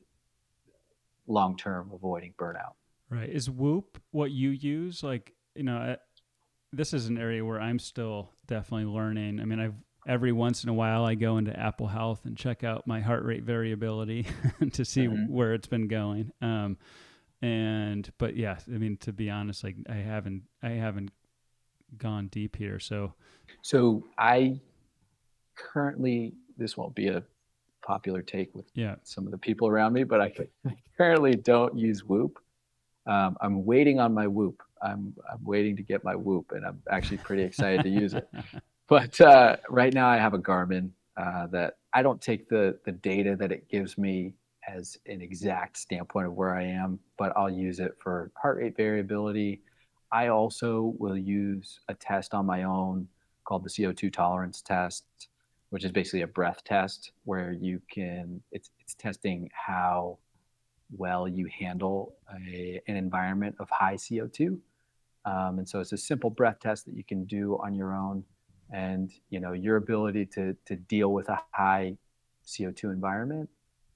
[1.27, 2.73] long term avoiding burnout.
[3.11, 3.29] Right.
[3.29, 5.03] Is Whoop what you use?
[5.03, 5.97] Like, you know, I,
[6.71, 9.41] this is an area where I'm still definitely learning.
[9.41, 9.75] I mean, I've
[10.07, 13.23] every once in a while I go into Apple Health and check out my heart
[13.23, 14.25] rate variability
[14.73, 15.31] to see mm-hmm.
[15.31, 16.31] where it's been going.
[16.41, 16.77] Um,
[17.41, 21.11] and but yeah, I mean to be honest, like I haven't I haven't
[21.97, 22.79] gone deep here.
[22.79, 23.13] So
[23.61, 24.59] so I
[25.55, 27.23] currently this won't be a
[27.81, 28.95] popular take with yeah.
[29.03, 30.31] some of the people around me, but I,
[30.65, 32.39] I currently don't use Whoop.
[33.05, 34.61] Um, I'm waiting on my Whoop.
[34.81, 38.29] I'm I'm waiting to get my Whoop, and I'm actually pretty excited to use it.
[38.87, 42.91] But uh, right now, I have a Garmin uh, that I don't take the the
[42.91, 44.33] data that it gives me
[44.67, 48.75] as an exact standpoint of where I am, but I'll use it for heart rate
[48.75, 49.61] variability.
[50.11, 53.07] I also will use a test on my own
[53.45, 55.05] called the CO2 tolerance test,
[55.69, 60.17] which is basically a breath test where you can it's it's testing how
[60.95, 62.15] well you handle
[62.47, 64.57] a, an environment of high CO2.
[65.25, 68.23] Um, and so it's a simple breath test that you can do on your own.
[68.73, 71.97] And you know your ability to to deal with a high
[72.47, 73.49] CO2 environment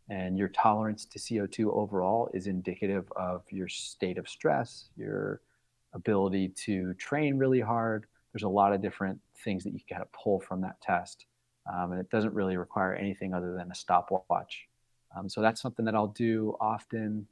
[0.09, 5.41] and your tolerance to CO2 overall is indicative of your state of stress, your
[5.93, 8.05] ability to train really hard.
[8.31, 11.25] There's a lot of different things that you got to pull from that test.
[11.71, 14.67] Um, and it doesn't really require anything other than a stopwatch.
[15.15, 17.27] Um, so that's something that I'll do often.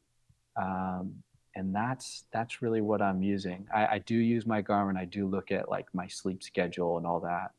[0.55, 1.15] Um,
[1.55, 3.67] and that's that's really what I'm using.
[3.73, 4.97] I, I, do use my Garmin.
[4.97, 7.51] I do look at like my sleep schedule and all that.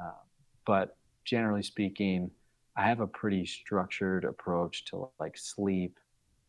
[0.00, 0.12] Uh,
[0.64, 2.30] but generally speaking,
[2.76, 5.98] I have a pretty structured approach to like sleep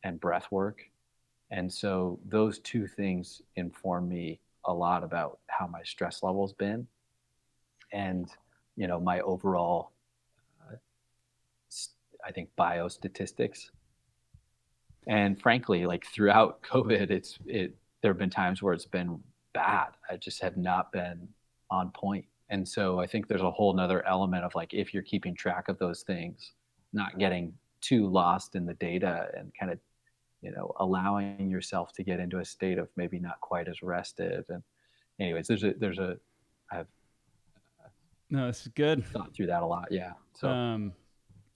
[0.03, 0.81] and breath work.
[1.52, 6.88] And so those two things inform me a lot about how my stress level's been
[7.91, 8.27] and,
[8.76, 9.91] you know, my overall,
[12.25, 13.69] I think, biostatistics.
[15.07, 19.19] And frankly, like throughout COVID, it's, it, there have been times where it's been
[19.53, 19.89] bad.
[20.09, 21.27] I just have not been
[21.69, 25.01] on point and so I think there's a whole nother element of like if you're
[25.01, 26.51] keeping track of those things,
[26.93, 27.51] not getting
[27.81, 29.79] too lost in the data and kind of,
[30.43, 34.43] you know, allowing yourself to get into a state of maybe not quite as rested.
[34.49, 34.61] And
[35.19, 36.17] anyways, there's a there's a
[36.71, 36.85] I've
[38.29, 39.03] no, this is good.
[39.07, 39.87] Thought through that a lot.
[39.89, 40.13] Yeah.
[40.35, 40.93] So um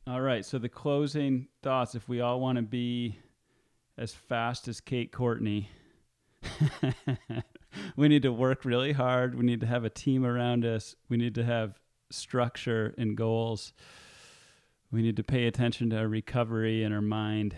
[0.07, 0.45] all right.
[0.45, 3.17] So the closing thoughts, if we all want to be
[3.97, 5.69] as fast as Kate Courtney,
[7.97, 9.35] we need to work really hard.
[9.35, 10.95] We need to have a team around us.
[11.09, 11.79] We need to have
[12.09, 13.73] structure and goals.
[14.91, 17.55] We need to pay attention to our recovery and our mind.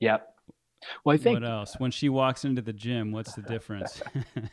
[0.00, 0.28] Yep.
[1.04, 1.76] Well, I think what else?
[1.78, 4.02] When she walks into the gym, what's the difference?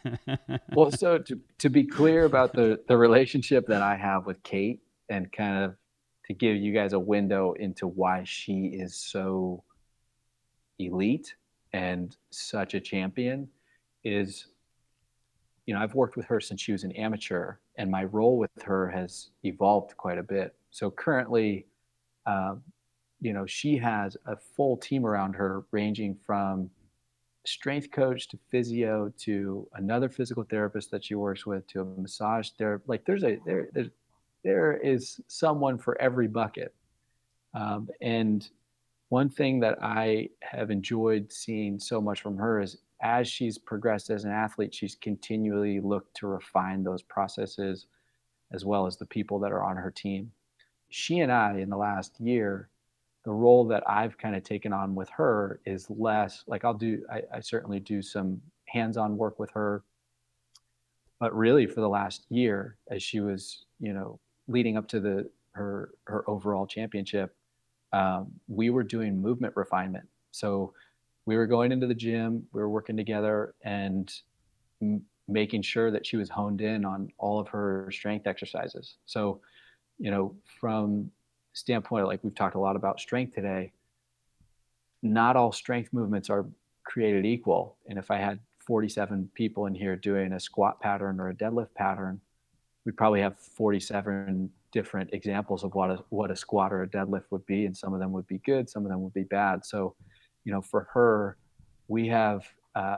[0.73, 4.79] well, so to to be clear about the the relationship that I have with Kate
[5.09, 5.75] and kind of
[6.29, 9.63] to give you guys a window into why she is so
[10.79, 11.35] elite
[11.73, 13.47] and such a champion
[14.03, 14.47] is
[15.65, 18.51] you know i've worked with her since she was an amateur and my role with
[18.63, 20.53] her has evolved quite a bit.
[20.69, 21.65] So currently
[22.27, 22.61] um,
[23.21, 26.69] you know she has a full team around her ranging from
[27.45, 32.49] strength coach to physio to another physical therapist that she works with to a massage
[32.57, 33.89] therapist like there's a there there's,
[34.43, 36.73] there is someone for every bucket
[37.53, 38.49] um, and
[39.09, 44.09] one thing that i have enjoyed seeing so much from her is as she's progressed
[44.09, 47.87] as an athlete she's continually looked to refine those processes
[48.51, 50.31] as well as the people that are on her team
[50.89, 52.69] she and i in the last year
[53.25, 57.03] the role that I've kind of taken on with her is less like I'll do,
[57.11, 59.83] I, I certainly do some hands on work with her.
[61.19, 64.19] But really, for the last year, as she was, you know,
[64.49, 67.35] leading up to the her her overall championship,
[67.93, 70.07] um, we were doing movement refinement.
[70.31, 70.73] So
[71.25, 74.11] we were going into the gym, we were working together, and
[74.81, 78.95] m- making sure that she was honed in on all of her strength exercises.
[79.05, 79.41] So,
[79.99, 81.11] you know, from
[81.53, 83.71] standpoint, like we've talked a lot about strength today,
[85.03, 86.45] not all strength movements are
[86.83, 87.77] created equal.
[87.87, 91.73] And if I had 47 people in here doing a squat pattern or a deadlift
[91.75, 92.21] pattern,
[92.85, 97.25] we'd probably have 47 different examples of what a, what a squat or a deadlift
[97.31, 97.65] would be.
[97.65, 99.65] And some of them would be good, some of them would be bad.
[99.65, 99.95] So,
[100.45, 101.37] you know, for her,
[101.87, 102.97] we have uh,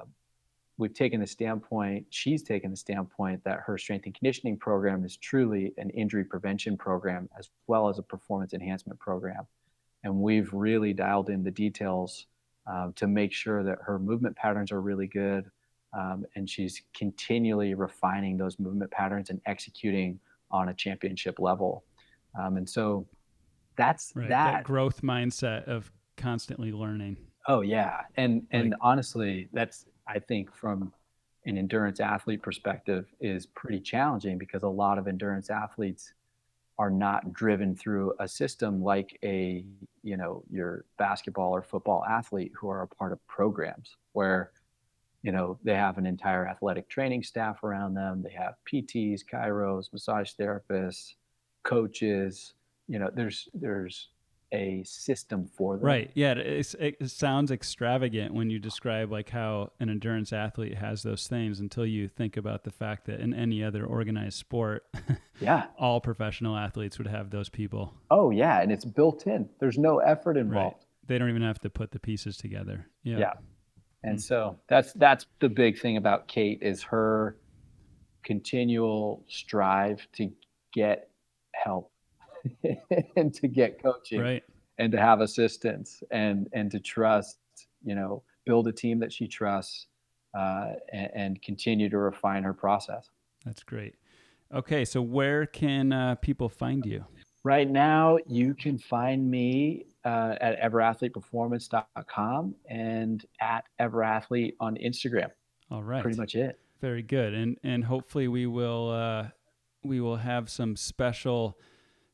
[0.82, 5.16] we've taken the standpoint, she's taken the standpoint that her strength and conditioning program is
[5.16, 9.45] truly an injury prevention program as well as a performance enhancement program.
[10.03, 12.26] And we've really dialed in the details
[12.66, 15.52] um, to make sure that her movement patterns are really good.
[15.93, 20.19] Um, and she's continually refining those movement patterns and executing
[20.49, 21.84] on a championship level.
[22.39, 23.07] Um, and so
[23.76, 24.51] that's right, that.
[24.51, 27.18] that growth mindset of constantly learning.
[27.47, 30.93] Oh yeah, and and like, honestly, that's I think from
[31.45, 36.13] an endurance athlete perspective is pretty challenging because a lot of endurance athletes
[36.77, 39.65] are not driven through a system like a
[40.03, 44.51] you know your basketball or football athlete who are a part of programs where
[45.23, 49.91] you know they have an entire athletic training staff around them they have pts chiros
[49.93, 51.14] massage therapists
[51.64, 52.53] coaches
[52.88, 54.10] you know there's there's
[54.53, 55.85] a system for them.
[55.85, 56.11] Right.
[56.14, 56.34] Yeah.
[56.34, 61.60] It, it, sounds extravagant when you describe like how an endurance athlete has those things
[61.60, 64.85] until you think about the fact that in any other organized sport,
[65.39, 67.93] yeah, all professional athletes would have those people.
[68.10, 69.49] Oh yeah, and it's built in.
[69.60, 70.76] There's no effort involved.
[70.76, 70.85] Right.
[71.07, 72.88] They don't even have to put the pieces together.
[73.03, 73.18] Yeah.
[73.19, 73.34] Yeah.
[74.03, 74.22] And mm-hmm.
[74.22, 77.38] so that's that's the big thing about Kate is her
[78.23, 80.32] continual strive to
[80.73, 81.10] get
[81.53, 81.91] help
[83.15, 84.44] and to get coaching right.
[84.78, 87.38] and to have assistance and and to trust
[87.84, 89.88] you know build a team that she trusts
[90.34, 93.10] uh, and, and, continue to refine her process
[93.45, 93.95] that's great
[94.53, 97.03] okay so where can uh, people find you
[97.44, 105.30] right now you can find me uh, at everathleteperformance.com and at everathlete on instagram
[105.69, 109.28] all right pretty much it very good and and hopefully we will uh,
[109.84, 111.57] we will have some special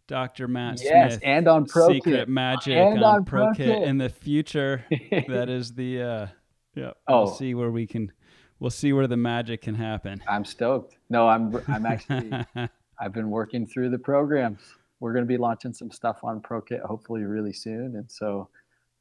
[0.08, 0.48] Dr.
[0.48, 1.22] Matt yes, Smith.
[1.24, 2.30] and on Pro Secret Kit.
[2.30, 4.86] Magic and on, on Pro Kit in the future.
[5.28, 6.28] that is the uh
[6.76, 6.92] yeah.
[7.08, 7.24] Oh.
[7.24, 8.12] We'll see where we can
[8.60, 10.24] we'll see where the magic can happen.
[10.28, 10.98] I'm stoked.
[11.10, 12.32] No, I'm I'm actually
[13.00, 14.60] I've been working through the programs.
[15.00, 18.50] We're going to be launching some stuff on ProKit hopefully really soon, and so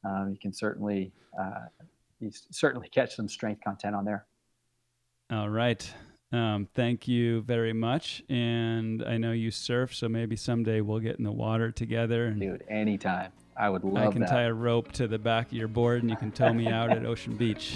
[0.03, 1.65] um, you can certainly uh,
[2.19, 4.25] you certainly catch some strength content on there.
[5.31, 5.89] All right.
[6.31, 8.21] Um, thank you very much.
[8.29, 12.27] And I know you surf, so maybe someday we'll get in the water together.
[12.27, 13.31] And Dude, anytime.
[13.59, 14.29] I would love I can that.
[14.29, 16.91] tie a rope to the back of your board and you can tow me out
[16.91, 17.75] at Ocean Beach.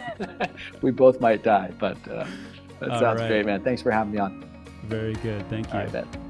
[0.82, 2.24] we both might die, but uh,
[2.78, 3.28] that All sounds right.
[3.28, 3.64] great, man.
[3.64, 4.48] Thanks for having me on.
[4.84, 5.48] Very good.
[5.48, 6.21] Thank you.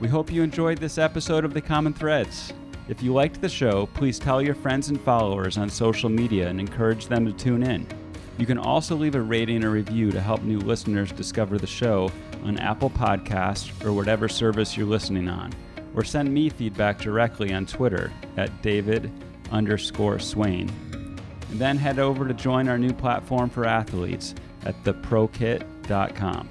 [0.00, 2.52] We hope you enjoyed this episode of The Common Threads.
[2.86, 6.60] If you liked the show, please tell your friends and followers on social media and
[6.60, 7.84] encourage them to tune in.
[8.38, 12.12] You can also leave a rating or review to help new listeners discover the show
[12.44, 15.52] on Apple Podcasts or whatever service you're listening on.
[15.96, 19.10] Or send me feedback directly on Twitter at David
[19.50, 20.70] underscore Swain.
[21.50, 26.48] And then head over to join our new platform for athletes at theprokit.com.